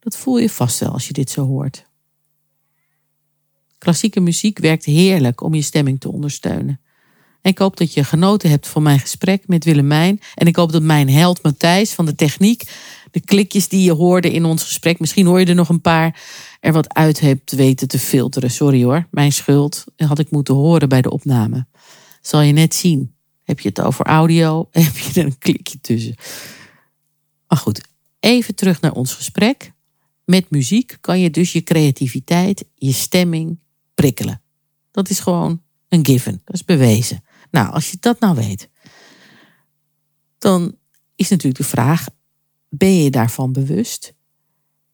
[0.00, 1.86] Dat voel je vast wel als je dit zo hoort.
[3.78, 6.80] Klassieke muziek werkt heerlijk om je stemming te ondersteunen.
[7.44, 10.20] En ik hoop dat je genoten hebt van mijn gesprek met Willemijn.
[10.34, 12.62] En ik hoop dat mijn held Matthijs van de techniek,
[13.10, 16.22] de klikjes die je hoorde in ons gesprek, misschien hoor je er nog een paar,
[16.60, 18.50] er wat uit hebt weten te filteren.
[18.50, 19.84] Sorry hoor, mijn schuld.
[19.96, 21.66] Had ik moeten horen bij de opname.
[22.20, 23.14] Zal je net zien.
[23.42, 24.68] Heb je het over audio?
[24.70, 26.14] Heb je er een klikje tussen?
[27.48, 27.80] Maar goed,
[28.20, 29.72] even terug naar ons gesprek.
[30.24, 33.58] Met muziek kan je dus je creativiteit, je stemming
[33.94, 34.42] prikkelen.
[34.90, 36.40] Dat is gewoon een given.
[36.44, 37.22] Dat is bewezen.
[37.54, 38.68] Nou, als je dat nou weet,
[40.38, 40.76] dan
[41.14, 42.06] is natuurlijk de vraag:
[42.68, 44.14] ben je daarvan bewust?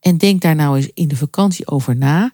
[0.00, 2.32] En denk daar nou eens in de vakantie over na.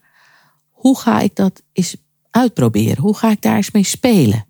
[0.71, 1.97] Hoe ga ik dat eens
[2.31, 3.03] uitproberen?
[3.03, 4.47] Hoe ga ik daar eens mee spelen?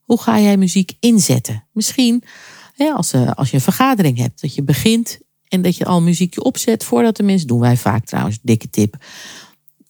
[0.00, 1.66] Hoe ga jij muziek inzetten?
[1.72, 2.24] Misschien
[2.94, 5.18] als, als je een vergadering hebt, dat je begint
[5.48, 9.04] en dat je al muziekje opzet voordat de mensen, doen wij vaak trouwens, dikke tip,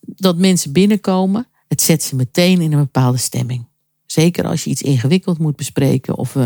[0.01, 3.73] dat mensen binnenkomen, het zet ze meteen in een bepaalde stemming.
[4.15, 6.45] Zeker als je iets ingewikkeld moet bespreken, of, uh,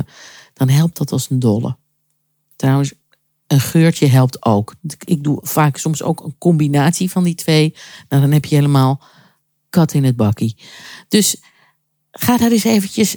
[0.53, 1.77] dan helpt dat als een dolle.
[2.57, 2.93] Trouwens,
[3.47, 4.75] een geurtje helpt ook.
[5.05, 7.75] Ik doe vaak soms ook een combinatie van die twee.
[8.09, 9.03] Nou, dan heb je helemaal
[9.71, 10.57] kat in het bakkie.
[11.09, 11.37] Dus
[12.11, 13.17] ga daar eens eventjes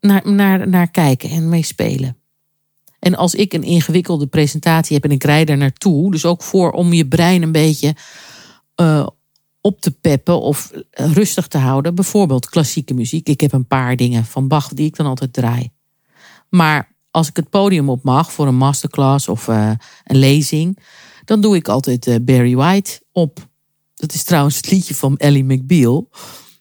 [0.00, 2.16] naar, naar, naar kijken en mee spelen.
[2.98, 6.70] En als ik een ingewikkelde presentatie heb en ik rijd er naartoe, dus ook voor
[6.70, 7.94] om je brein een beetje
[8.80, 9.06] uh,
[9.62, 11.94] op te peppen of rustig te houden.
[11.94, 13.28] Bijvoorbeeld klassieke muziek.
[13.28, 15.70] Ik heb een paar dingen van Bach die ik dan altijd draai.
[16.48, 19.72] Maar als ik het podium op mag voor een masterclass of uh,
[20.04, 20.78] een lezing,
[21.24, 23.48] dan doe ik altijd uh, Barry White op.
[23.94, 26.10] Dat is trouwens het liedje van Ellie McBeal.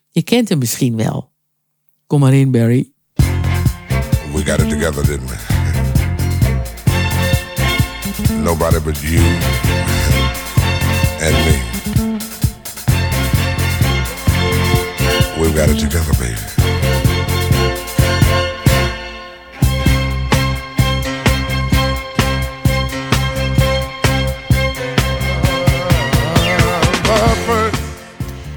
[0.09, 1.31] Je kent hem misschien wel.
[2.07, 2.91] Kom maar in, Barry.
[4.33, 5.59] We got it together, didn't we?
[8.43, 9.23] Nobody but you
[11.19, 11.70] and me.
[15.41, 16.35] We've got it together, baby.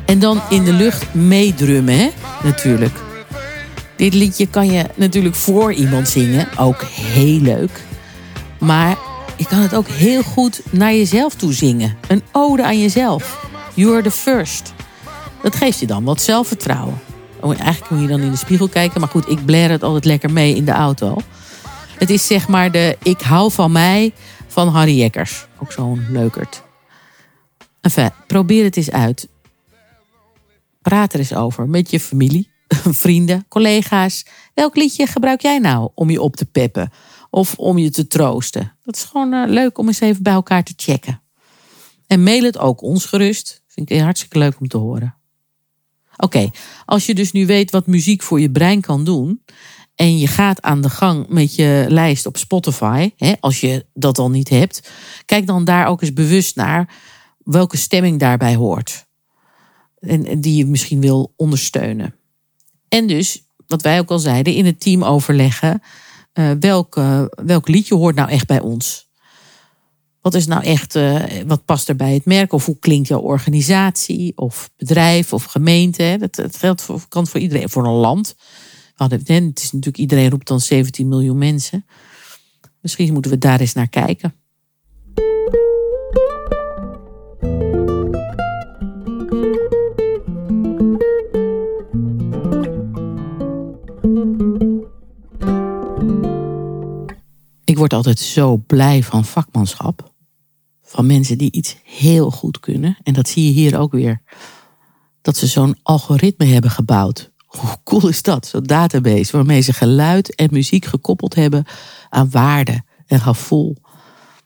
[0.07, 2.11] En dan in de lucht meedrummen, hè?
[2.43, 2.93] Natuurlijk.
[3.97, 6.49] Dit liedje kan je natuurlijk voor iemand zingen.
[6.59, 7.81] Ook heel leuk.
[8.59, 8.97] Maar
[9.37, 11.97] je kan het ook heel goed naar jezelf toe zingen.
[12.09, 13.47] Een ode aan jezelf.
[13.75, 14.74] You're the first.
[15.45, 17.01] Dat geeft je dan wat zelfvertrouwen.
[17.41, 19.01] Oh, eigenlijk moet je dan in de spiegel kijken.
[19.01, 21.17] Maar goed, ik blair het altijd lekker mee in de auto.
[21.99, 24.13] Het is zeg maar de Ik hou van mij
[24.47, 25.47] van Harry Jekkers.
[25.59, 26.63] Ook zo'n leukert.
[27.81, 29.29] Enfin, probeer het eens uit.
[30.83, 32.51] Praat er eens over met je familie,
[33.03, 34.27] vrienden, collega's.
[34.55, 36.93] Welk liedje gebruik jij nou om je op te peppen?
[37.31, 38.73] Of om je te troosten?
[38.83, 41.23] Dat is gewoon uh, leuk om eens even bij elkaar te checken.
[42.07, 43.63] En mail het ook ons gerust.
[43.67, 45.15] Vind ik hartstikke leuk om te horen.
[46.17, 46.51] Oké,
[46.85, 49.43] als je dus nu weet wat muziek voor je brein kan doen.
[49.95, 53.11] En je gaat aan de gang met je lijst op Spotify.
[53.17, 54.91] Hè, als je dat al niet hebt.
[55.25, 56.95] Kijk dan daar ook eens bewust naar
[57.39, 59.07] welke stemming daarbij hoort.
[59.99, 62.15] En, die je misschien wil ondersteunen.
[62.89, 65.83] En dus, wat wij ook al zeiden, in het team overleggen.
[66.35, 66.51] Uh,
[67.35, 69.04] welk liedje hoort nou echt bij ons?
[70.25, 72.53] Wat is nou echt, uh, wat past er bij het merk?
[72.53, 74.33] Of hoe klinkt jouw organisatie?
[74.37, 76.17] Of bedrijf of gemeente?
[76.19, 78.37] Dat, geldt voor, kan voor iedereen, voor een land.
[78.95, 81.87] Hadden, het is natuurlijk, iedereen roept dan 17 miljoen mensen.
[82.81, 84.35] Misschien moeten we daar eens naar kijken.
[97.65, 100.14] Ik word altijd zo blij van vakmanschap.
[100.95, 102.97] Van mensen die iets heel goed kunnen.
[103.03, 104.23] En dat zie je hier ook weer.
[105.23, 107.31] Dat ze zo'n algoritme hebben gebouwd.
[107.47, 108.47] Hoe cool is dat?
[108.47, 111.65] Zo'n database waarmee ze geluid en muziek gekoppeld hebben
[112.09, 113.77] aan waarde en gevoel.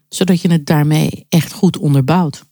[0.08, 2.44] Zodat je het daarmee echt goed onderbouwt.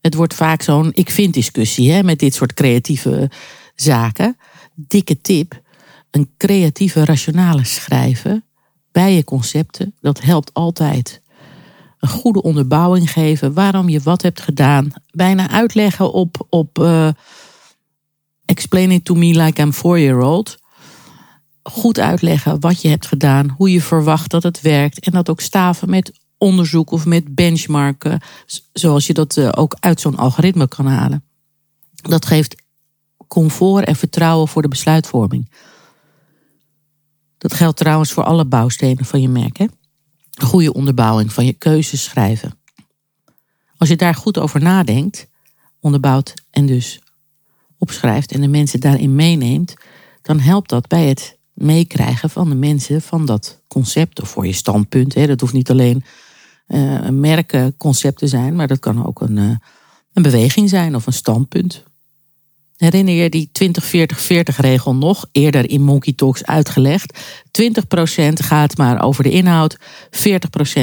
[0.00, 3.30] Het wordt vaak zo'n ik vind discussie hè, met dit soort creatieve
[3.74, 4.36] zaken.
[4.74, 5.60] Dikke tip.
[6.10, 8.44] Een creatieve rationale schrijven
[8.92, 11.22] bij je concepten, dat helpt altijd.
[11.98, 14.92] Een goede onderbouwing geven waarom je wat hebt gedaan.
[15.10, 17.08] Bijna uitleggen op, op uh,
[18.44, 20.58] explain it to me like I'm four year old.
[21.62, 25.00] Goed uitleggen wat je hebt gedaan, hoe je verwacht dat het werkt.
[25.00, 28.20] En dat ook staven met onderzoek of met benchmarken.
[28.72, 31.24] Zoals je dat uh, ook uit zo'n algoritme kan halen.
[31.94, 32.62] Dat geeft
[33.28, 35.50] comfort en vertrouwen voor de besluitvorming.
[37.38, 39.56] Dat geldt trouwens voor alle bouwstenen van je merk.
[39.56, 39.66] Hè?
[40.38, 42.58] Goede onderbouwing van je keuzes schrijven.
[43.76, 45.28] Als je daar goed over nadenkt,
[45.80, 47.00] onderbouwt en dus
[47.78, 49.74] opschrijft en de mensen daarin meeneemt,
[50.22, 54.52] dan helpt dat bij het meekrijgen van de mensen van dat concept of voor je
[54.52, 55.14] standpunt.
[55.14, 55.26] Hè.
[55.26, 56.04] Dat hoeft niet alleen
[56.68, 59.56] uh, merkenconcept te zijn, maar dat kan ook een, uh,
[60.12, 61.84] een beweging zijn of een standpunt.
[62.78, 65.26] Herinner je die 20-40-40 regel nog?
[65.32, 67.20] Eerder in Monkey Talks uitgelegd.
[67.44, 69.76] 20% gaat maar over de inhoud.
[69.76, 69.80] 40%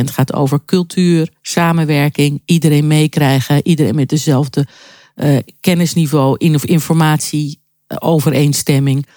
[0.04, 4.68] gaat over cultuur, samenwerking, iedereen meekrijgen, iedereen met dezelfde
[5.16, 9.08] uh, kennisniveau, in of informatie, uh, overeenstemming.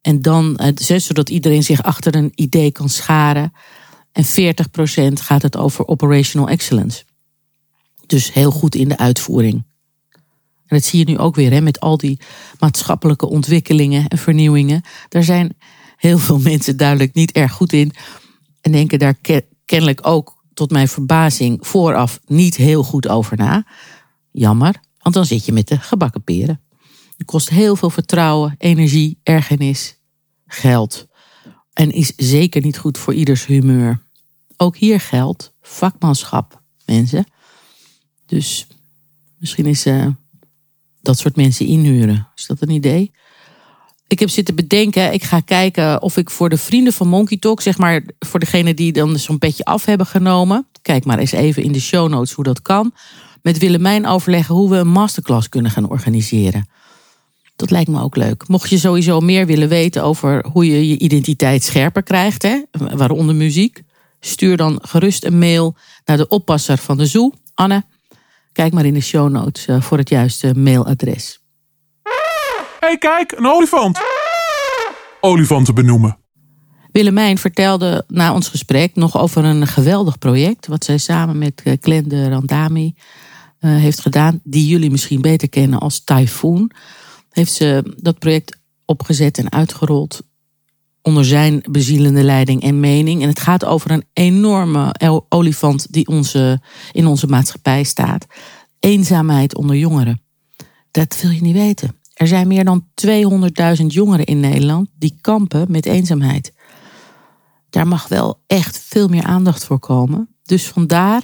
[0.00, 0.60] En dan,
[0.96, 3.52] zodat iedereen zich achter een idee kan scharen.
[4.12, 4.28] En 40%
[5.12, 7.04] gaat het over operational excellence.
[8.06, 9.64] Dus heel goed in de uitvoering.
[10.72, 12.20] Dat zie je nu ook weer hè, met al die
[12.58, 14.82] maatschappelijke ontwikkelingen en vernieuwingen.
[15.08, 15.56] Daar zijn
[15.96, 17.92] heel veel mensen duidelijk niet erg goed in.
[18.60, 19.16] En denken daar
[19.64, 23.66] kennelijk ook, tot mijn verbazing, vooraf niet heel goed over na.
[24.30, 26.60] Jammer, want dan zit je met de gebakken peren.
[27.16, 29.96] Het kost heel veel vertrouwen, energie, ergernis,
[30.46, 31.06] geld.
[31.72, 34.02] En is zeker niet goed voor ieders humeur.
[34.56, 37.26] Ook hier geldt vakmanschap, mensen.
[38.26, 38.66] Dus
[39.38, 40.06] misschien is uh,
[41.02, 42.28] dat soort mensen inhuren.
[42.34, 43.12] Is dat een idee?
[44.06, 47.60] Ik heb zitten bedenken, ik ga kijken of ik voor de vrienden van Monkey Talk,
[47.60, 50.66] zeg maar voor degene die dan zo'n petje af hebben genomen.
[50.82, 52.92] Kijk maar eens even in de show notes hoe dat kan.
[53.42, 56.68] Met Willemijn overleggen hoe we een masterclass kunnen gaan organiseren.
[57.56, 58.48] Dat lijkt me ook leuk.
[58.48, 63.34] Mocht je sowieso meer willen weten over hoe je je identiteit scherper krijgt, hè, waaronder
[63.34, 63.82] muziek,
[64.20, 67.84] stuur dan gerust een mail naar de oppasser van de zoo, Anne.
[68.52, 71.40] Kijk maar in de show notes uh, voor het juiste mailadres.
[72.02, 72.10] Hé,
[72.80, 73.98] hey, kijk, een olifant.
[75.20, 76.18] Olifanten benoemen.
[76.92, 80.66] Willemijn vertelde na ons gesprek nog over een geweldig project.
[80.66, 82.94] wat zij samen met Glende Randami
[83.58, 84.40] heeft gedaan.
[84.44, 86.70] die jullie misschien beter kennen als Typhoon.
[87.30, 90.22] Heeft ze dat project opgezet en uitgerold
[91.02, 93.22] onder zijn bezielende leiding en mening.
[93.22, 94.94] En het gaat over een enorme
[95.28, 96.60] olifant die onze,
[96.92, 98.26] in onze maatschappij staat.
[98.78, 100.22] Eenzaamheid onder jongeren.
[100.90, 101.96] Dat wil je niet weten.
[102.14, 102.86] Er zijn meer dan
[103.80, 106.52] 200.000 jongeren in Nederland die kampen met eenzaamheid.
[107.70, 110.28] Daar mag wel echt veel meer aandacht voor komen.
[110.42, 111.22] Dus vandaar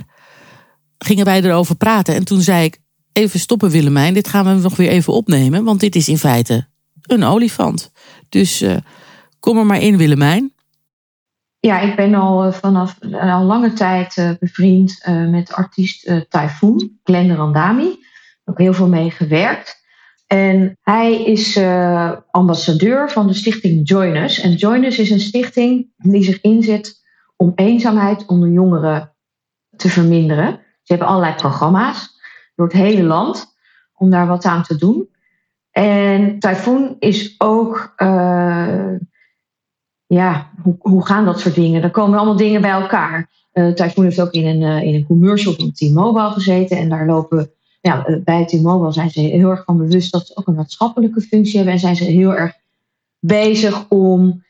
[0.99, 2.15] gingen wij erover praten.
[2.15, 2.81] En toen zei ik:
[3.13, 4.15] Even stoppen, Willemijn.
[4.15, 5.65] Dit gaan we nog weer even opnemen.
[5.65, 6.67] Want dit is in feite
[7.03, 7.91] een olifant.
[8.29, 8.77] Dus uh,
[9.41, 10.53] kom er maar in, Willemijn.
[11.61, 17.35] Ja, ik ben al uh, vanaf uh, al lange tijd bevriend met artiest Typhoon, Glenda
[17.35, 17.99] Randami.
[18.45, 19.77] Ook heel veel mee gewerkt.
[20.27, 21.61] En hij is
[22.31, 24.41] ambassadeur van de stichting Join Us.
[24.41, 29.15] En Join Us is een stichting die zich inzet om eenzaamheid onder jongeren
[29.77, 30.61] te verminderen.
[30.83, 32.21] Ze hebben allerlei programma's
[32.55, 33.57] door het hele land
[33.95, 35.09] om daar wat aan te doen.
[35.71, 37.93] En Typhoon is ook,
[40.09, 41.83] ja, hoe, hoe gaan dat soort dingen?
[41.83, 43.29] Er komen allemaal dingen bij elkaar.
[43.53, 47.51] Uh, heeft ook in een, uh, in een commercial van T-Mobile gezeten en daar lopen
[47.81, 51.57] eh, bij T-Mobile zijn ze heel erg van bewust dat ze ook een maatschappelijke functie
[51.57, 51.75] hebben.
[51.75, 52.53] En zijn ze heel erg
[53.19, 54.47] bezig om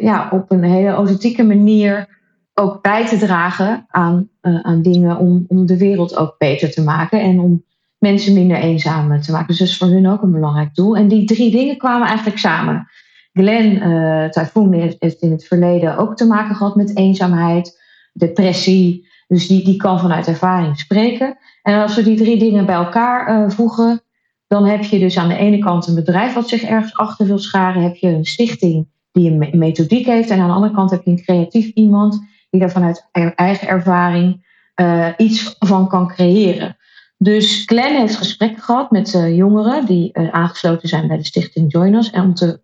[0.00, 2.18] ja, op een hele authentieke manier
[2.54, 7.20] ook bij te dragen aan, aan dingen om, om de wereld ook beter te maken.
[7.20, 7.64] En om
[7.98, 9.46] mensen minder eenzaam te maken.
[9.46, 10.96] Dus dat is voor hun ook een belangrijk doel.
[10.96, 12.88] En die drie dingen kwamen eigenlijk samen.
[13.32, 17.80] Glenn uh, Typhoon heeft in het verleden ook te maken gehad met eenzaamheid,
[18.12, 19.08] depressie.
[19.26, 21.38] Dus die, die kan vanuit ervaring spreken.
[21.62, 24.02] En als we die drie dingen bij elkaar uh, voegen,
[24.46, 27.38] dan heb je dus aan de ene kant een bedrijf wat zich ergens achter wil
[27.38, 27.82] scharen.
[27.82, 30.30] Heb je een stichting die een methodiek heeft.
[30.30, 32.20] En aan de andere kant heb je een creatief iemand
[32.50, 34.48] die daar vanuit eigen ervaring
[34.80, 36.76] uh, iets van kan creëren.
[37.18, 42.10] Dus Glenn heeft gesprekken gehad met jongeren die aangesloten zijn bij de stichting Join Us.
[42.10, 42.60] En om te,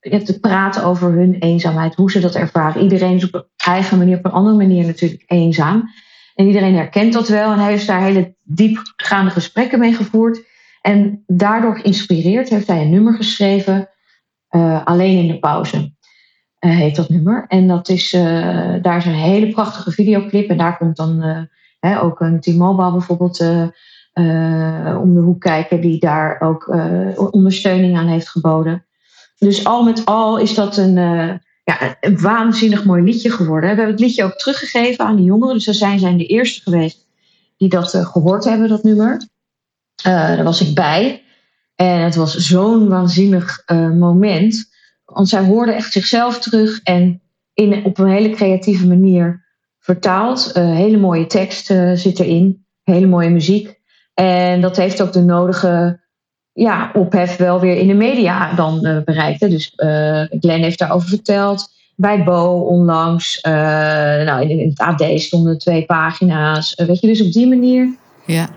[0.00, 2.82] te praten over hun eenzaamheid, hoe ze dat ervaren.
[2.82, 5.88] Iedereen is op een eigen manier, op een andere manier natuurlijk eenzaam.
[6.34, 7.52] En iedereen herkent dat wel.
[7.52, 10.46] En hij heeft daar hele diepgaande gesprekken mee gevoerd.
[10.80, 13.88] En daardoor geïnspireerd heeft hij een nummer geschreven.
[14.50, 17.44] Uh, Alleen in de pauze uh, heet dat nummer.
[17.48, 18.22] En dat is, uh,
[18.82, 20.50] daar is een hele prachtige videoclip.
[20.50, 21.46] En daar komt dan
[21.80, 23.40] hè, ook een T-Mobile bijvoorbeeld
[25.00, 25.80] om de hoek kijken.
[25.80, 26.74] Die daar ook
[27.30, 28.87] ondersteuning aan heeft geboden.
[29.38, 30.96] Dus al met al is dat een
[31.68, 33.70] ja, een waanzinnig mooi liedje geworden.
[33.70, 35.54] We hebben het liedje ook teruggegeven aan de jongeren.
[35.54, 37.06] Dus zij zijn de eerste geweest
[37.56, 39.28] die dat uh, gehoord hebben, dat nummer.
[40.06, 41.22] Uh, daar was ik bij.
[41.74, 44.68] En het was zo'n waanzinnig uh, moment.
[45.04, 47.22] Want zij hoorden echt zichzelf terug en
[47.54, 49.46] in, op een hele creatieve manier
[49.78, 50.54] vertaald.
[50.54, 53.80] hele mooie tekst zit erin, hele mooie muziek.
[54.14, 56.00] En dat heeft ook de nodige
[56.58, 59.40] ja, ophef wel weer in de media dan uh, bereikt.
[59.40, 59.48] Hè.
[59.48, 61.70] Dus uh, Glenn heeft daarover verteld.
[61.96, 63.38] Bij Bo onlangs.
[63.46, 63.52] Uh,
[64.24, 66.74] nou, in, in, het AD stonden twee pagina's.
[66.86, 67.96] weet je, dus op die manier
[68.26, 68.48] ja.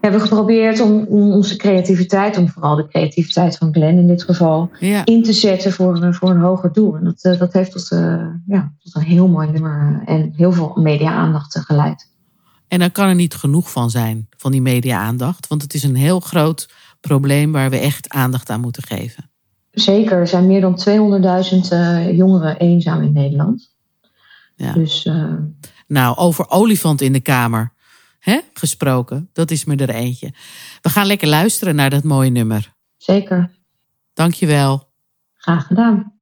[0.00, 4.22] hebben we geprobeerd om, om, onze creativiteit, om vooral de creativiteit van Glenn in dit
[4.22, 5.04] geval, ja.
[5.04, 6.96] in te zetten voor, voor een hoger doel.
[6.96, 7.88] En dat, dat heeft tot,
[8.46, 12.08] ja, tot een heel mooi nummer en heel veel media-aandacht geleid.
[12.68, 15.46] En dan kan er niet genoeg van zijn, van die media-aandacht.
[15.46, 16.68] Want het is een heel groot
[17.00, 19.30] probleem waar we echt aandacht aan moeten geven.
[19.70, 23.76] Zeker, er zijn meer dan 200.000 uh, jongeren eenzaam in Nederland.
[24.54, 24.72] Ja.
[24.72, 25.34] Dus, uh...
[25.86, 27.72] Nou, over olifant in de kamer
[28.18, 30.32] hè, gesproken, dat is me er eentje.
[30.80, 32.74] We gaan lekker luisteren naar dat mooie nummer.
[32.96, 33.50] Zeker.
[34.12, 34.90] Dankjewel.
[35.34, 36.17] Graag gedaan.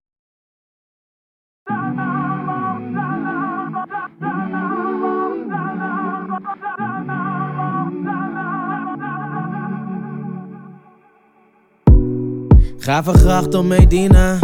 [12.86, 14.38] Gravengracht om Medina.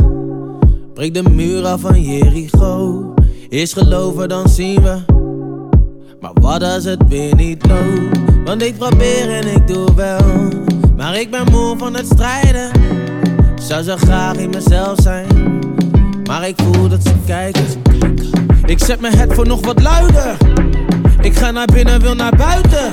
[0.94, 3.14] Breek de muur af van Jericho.
[3.48, 4.98] Eerst geloven, dan zien we.
[6.20, 8.18] Maar wat als het weer niet loopt?
[8.44, 10.20] Want ik probeer en ik doe wel.
[10.96, 12.70] Maar ik ben moe van het strijden.
[13.54, 15.26] Zou zo graag in mezelf zijn.
[16.24, 17.64] Maar ik voel dat ze kijken.
[18.64, 20.36] Ik zet mijn head voor nog wat luider.
[21.20, 22.92] Ik ga naar binnen, wil naar buiten.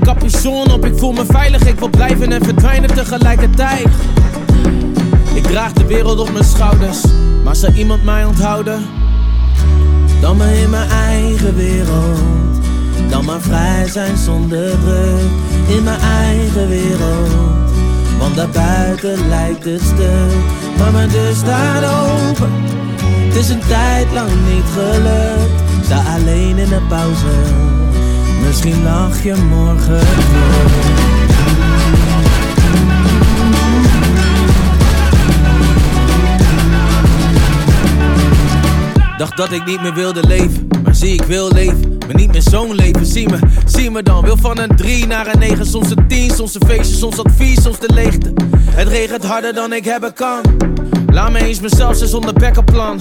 [0.00, 1.66] Capuchon op, ik voel me veilig.
[1.66, 3.88] Ik wil blijven en verdwijnen tegelijkertijd.
[5.34, 7.00] Ik draag de wereld op mijn schouders,
[7.44, 8.82] maar zou iemand mij onthouden?
[10.20, 12.18] Dan maar in mijn eigen wereld,
[13.10, 15.30] dan maar vrij zijn zonder druk.
[15.76, 17.70] In mijn eigen wereld,
[18.18, 20.34] want daarbuiten lijkt het stuk.
[20.78, 22.50] Maar mijn deur staat open,
[23.26, 25.62] het is een tijd lang niet gelukt.
[25.84, 27.26] Sta alleen in de pauze.
[28.46, 31.23] Misschien lach je morgen terug.
[39.18, 41.98] Dacht dat ik niet meer wilde leven, maar zie ik wil leven.
[42.06, 44.24] Maar niet meer zo'n leven, zie me, zie me dan.
[44.24, 47.62] Wil van een 3 naar een 9, soms een 10, soms een feestje, soms advies,
[47.62, 48.32] soms de leegte.
[48.70, 50.40] Het regent harder dan ik hebben kan.
[51.06, 52.98] Laat me eens mezelf zijn zonder backup plan.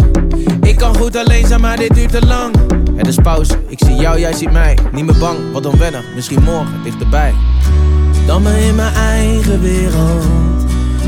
[0.61, 2.55] Ik kan goed alleen zijn, maar dit duurt te lang.
[2.95, 4.77] Het is pauze, ik zie jou, jij ziet mij.
[4.91, 7.33] Niet meer bang, wat dan wennen, misschien morgen, dichterbij.
[8.25, 10.25] Dan maar in mijn eigen wereld.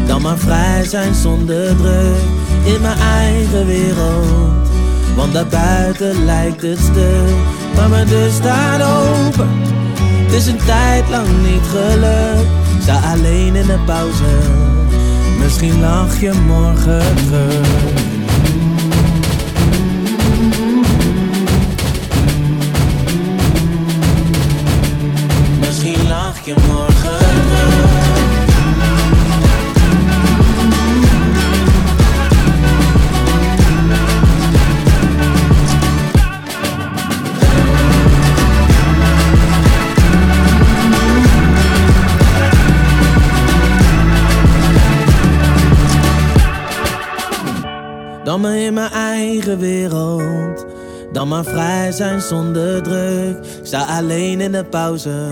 [0.07, 2.15] Dan maar vrij zijn zonder druk.
[2.63, 4.74] In mijn eigen wereld.
[5.15, 7.25] Want daarbuiten lijkt het stil.
[7.75, 9.49] Maar mijn deur staat open.
[9.99, 12.47] Het is een tijd lang niet gelukt.
[12.81, 14.23] Sta alleen in de pauze.
[15.39, 17.67] Misschien lach je morgen terug.
[25.59, 27.94] Misschien lach je morgen terug.
[48.35, 50.65] Dan maar in mijn eigen wereld.
[51.11, 53.59] Dan maar vrij zijn zonder druk.
[53.63, 55.29] Sta alleen in de pauze.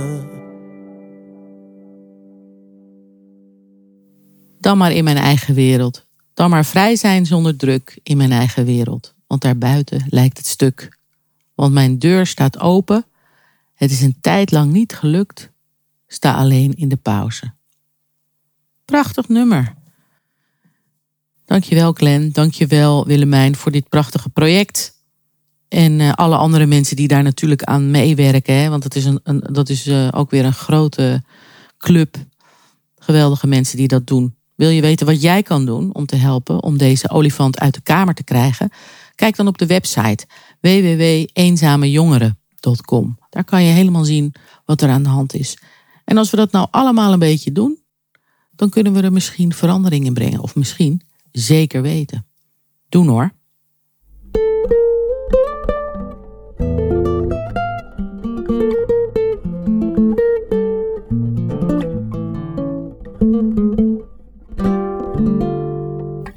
[4.60, 6.06] Dan maar in mijn eigen wereld.
[6.34, 9.16] Dan maar vrij zijn zonder druk in mijn eigen wereld.
[9.28, 10.98] Want daarbuiten lijkt het stuk.
[11.56, 13.06] Want mijn deur staat open.
[13.74, 15.52] Het is een tijd lang niet gelukt.
[16.08, 17.54] Sta alleen in de pauze.
[18.86, 19.82] Prachtig nummer.
[21.54, 24.94] Dankjewel Glenn, dankjewel Willemijn voor dit prachtige project.
[25.68, 28.56] En uh, alle andere mensen die daar natuurlijk aan meewerken.
[28.56, 31.24] Hè, want dat is, een, dat is uh, ook weer een grote
[31.78, 32.16] club.
[32.98, 34.36] Geweldige mensen die dat doen.
[34.56, 37.82] Wil je weten wat jij kan doen om te helpen om deze olifant uit de
[37.82, 38.70] kamer te krijgen?
[39.16, 40.26] Kijk dan op de website
[40.62, 43.18] www.eenzamejongeren.com.
[43.30, 44.34] Daar kan je helemaal zien
[44.66, 45.58] wat er aan de hand is.
[46.06, 47.80] En als we dat nou allemaal een beetje doen,
[48.52, 50.40] dan kunnen we er misschien verandering in brengen.
[50.40, 51.02] Of misschien
[51.34, 52.28] zeker weten.
[52.90, 53.32] Doen hoor.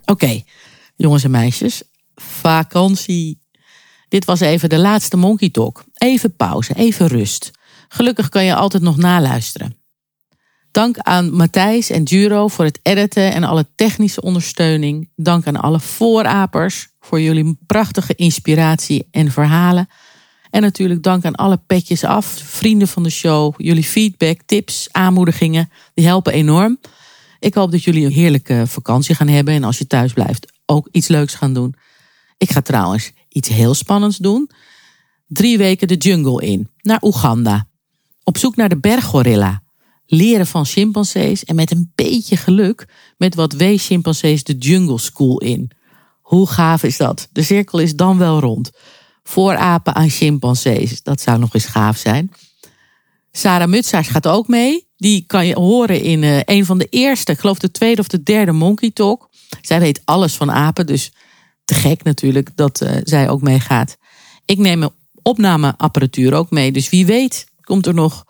[0.04, 0.42] Oké,
[0.96, 1.82] jongens en meisjes,
[2.14, 3.42] vakantie.
[4.08, 5.84] Dit was even de laatste Monkey Talk.
[5.94, 7.50] Even pauze, even rust.
[7.88, 9.76] Gelukkig kan je altijd nog naluisteren.
[10.76, 15.08] Dank aan Matthijs en Juro voor het editen en alle technische ondersteuning.
[15.14, 19.88] Dank aan alle voorapers voor jullie prachtige inspiratie en verhalen.
[20.50, 23.54] En natuurlijk dank aan alle petjes af, vrienden van de show.
[23.56, 26.78] Jullie feedback, tips, aanmoedigingen, die helpen enorm.
[27.38, 29.54] Ik hoop dat jullie een heerlijke vakantie gaan hebben.
[29.54, 31.74] En als je thuis blijft, ook iets leuks gaan doen.
[32.38, 34.50] Ik ga trouwens iets heel spannends doen.
[35.26, 37.66] Drie weken de jungle in, naar Oeganda.
[38.24, 39.64] Op zoek naar de berggorilla
[40.06, 45.70] leren van chimpansees en met een beetje geluk met wat W-chimpansees de Jungle School in.
[46.20, 47.28] Hoe gaaf is dat?
[47.32, 48.70] De cirkel is dan wel rond.
[49.22, 52.32] Voorapen aan chimpansees, dat zou nog eens gaaf zijn.
[53.32, 54.88] Sarah Mutsaars gaat ook mee.
[54.96, 58.08] Die kan je horen in uh, een van de eerste, ik geloof de tweede of
[58.08, 59.30] de derde Monkey Talk.
[59.60, 61.12] Zij weet alles van apen, dus
[61.64, 63.96] te gek natuurlijk dat uh, zij ook meegaat.
[64.44, 64.90] Ik neem mijn
[65.22, 68.24] opnameapparatuur ook mee, dus wie weet komt er nog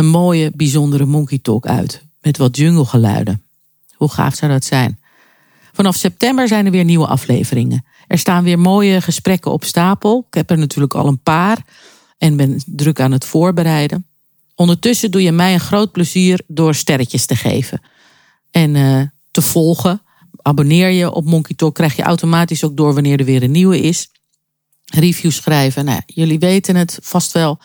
[0.00, 2.04] een mooie, bijzondere Monkey Talk uit.
[2.20, 3.42] Met wat junglegeluiden.
[3.94, 4.98] Hoe gaaf zou dat zijn?
[5.72, 7.84] Vanaf september zijn er weer nieuwe afleveringen.
[8.06, 10.26] Er staan weer mooie gesprekken op stapel.
[10.28, 11.64] Ik heb er natuurlijk al een paar
[12.18, 14.06] en ben druk aan het voorbereiden.
[14.54, 17.80] Ondertussen doe je mij een groot plezier door sterretjes te geven.
[18.50, 20.02] En uh, te volgen.
[20.42, 23.80] Abonneer je op Monkey Talk, krijg je automatisch ook door wanneer er weer een nieuwe
[23.80, 24.10] is.
[24.84, 25.84] Reviews schrijven.
[25.84, 27.58] Nou, jullie weten het vast wel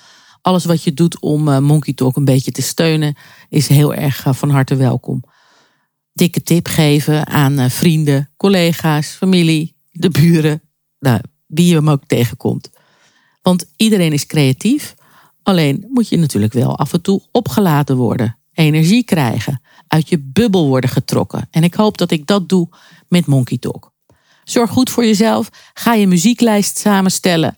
[0.46, 3.16] alles wat je doet om uh, Monkey Talk een beetje te steunen,
[3.50, 5.24] is heel erg uh, van harte welkom.
[6.14, 10.62] Dikke tip geven aan uh, vrienden, collega's, familie, de buren,
[11.00, 12.70] nou, wie je hem ook tegenkomt.
[13.42, 14.96] Want iedereen is creatief,
[15.44, 20.68] alleen moet je natuurlijk wel af en toe opgeladen worden, energie krijgen, uit je bubbel
[20.68, 21.48] worden getrokken.
[21.52, 22.70] En ik hoop dat ik dat doe
[23.08, 23.92] met Monkey Talk.
[24.44, 27.56] Zorg goed voor jezelf, ga je muzieklijst samenstellen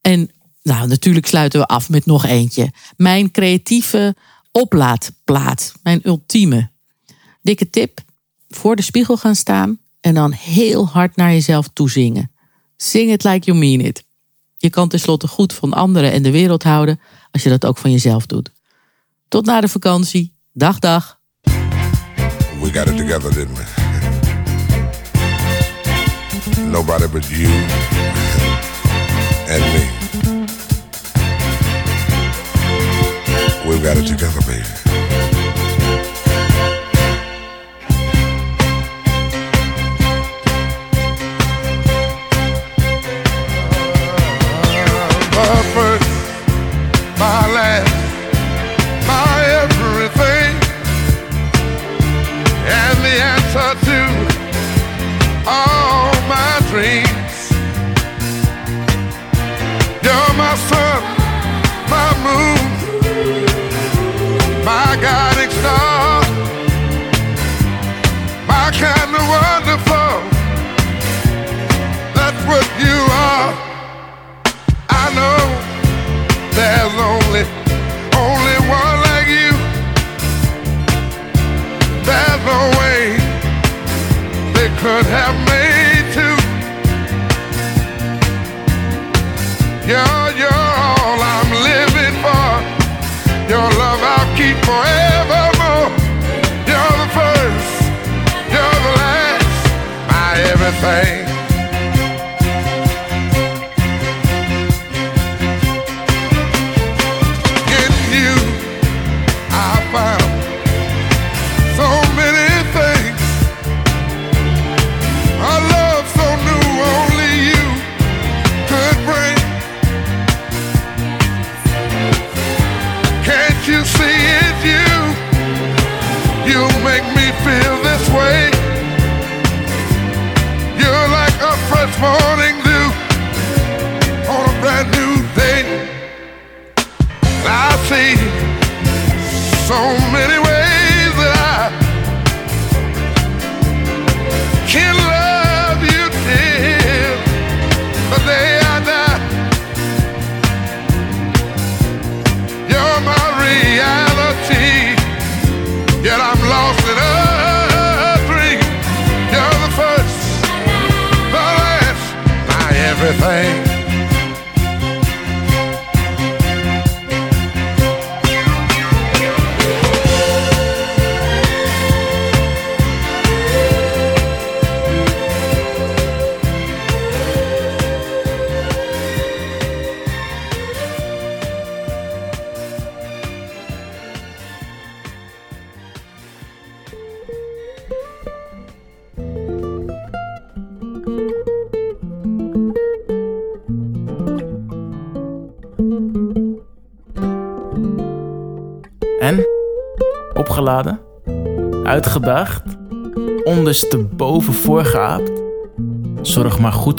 [0.00, 0.30] en
[0.66, 2.72] nou, natuurlijk sluiten we af met nog eentje.
[2.96, 4.16] Mijn creatieve
[4.52, 5.72] oplaadplaat.
[5.82, 6.70] Mijn ultieme.
[7.42, 8.00] Dikke tip.
[8.48, 9.78] Voor de spiegel gaan staan.
[10.00, 12.30] En dan heel hard naar jezelf toe zingen.
[12.76, 14.04] Sing it like you mean it.
[14.56, 17.90] Je kan tenslotte goed van anderen en de wereld houden als je dat ook van
[17.90, 18.50] jezelf doet.
[19.28, 20.34] Tot na de vakantie.
[20.52, 21.20] Dag, dag.
[22.60, 23.64] We got it together, didn't we?
[26.60, 27.52] Nobody but you
[29.48, 29.95] and me.
[33.66, 34.62] We've got it together, baby.
[47.18, 47.46] my
[84.86, 86.36] could have made two.
[89.90, 92.46] You're, you're all I'm living for.
[93.50, 95.90] Your love I'll keep forevermore.
[96.70, 97.82] You're the first,
[98.52, 99.58] you're the last,
[100.08, 101.25] my everything.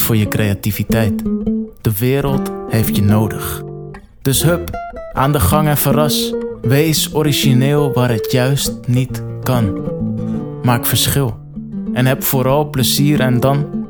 [0.08, 1.24] Voor je creativiteit.
[1.82, 3.64] De wereld heeft je nodig.
[4.22, 4.70] Dus hup,
[5.14, 6.34] aan de gang en verras.
[6.62, 9.82] Wees origineel waar het juist niet kan.
[10.64, 11.38] Maak verschil.
[11.94, 13.86] En heb vooral plezier en dan...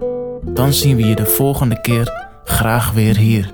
[0.46, 3.54] Dan zien we je de volgende keer graag weer hier.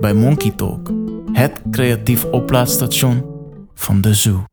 [0.00, 0.90] Bij Monkey Talk.
[1.32, 3.24] Het creatief oplaadstation
[3.74, 4.49] van de zoo.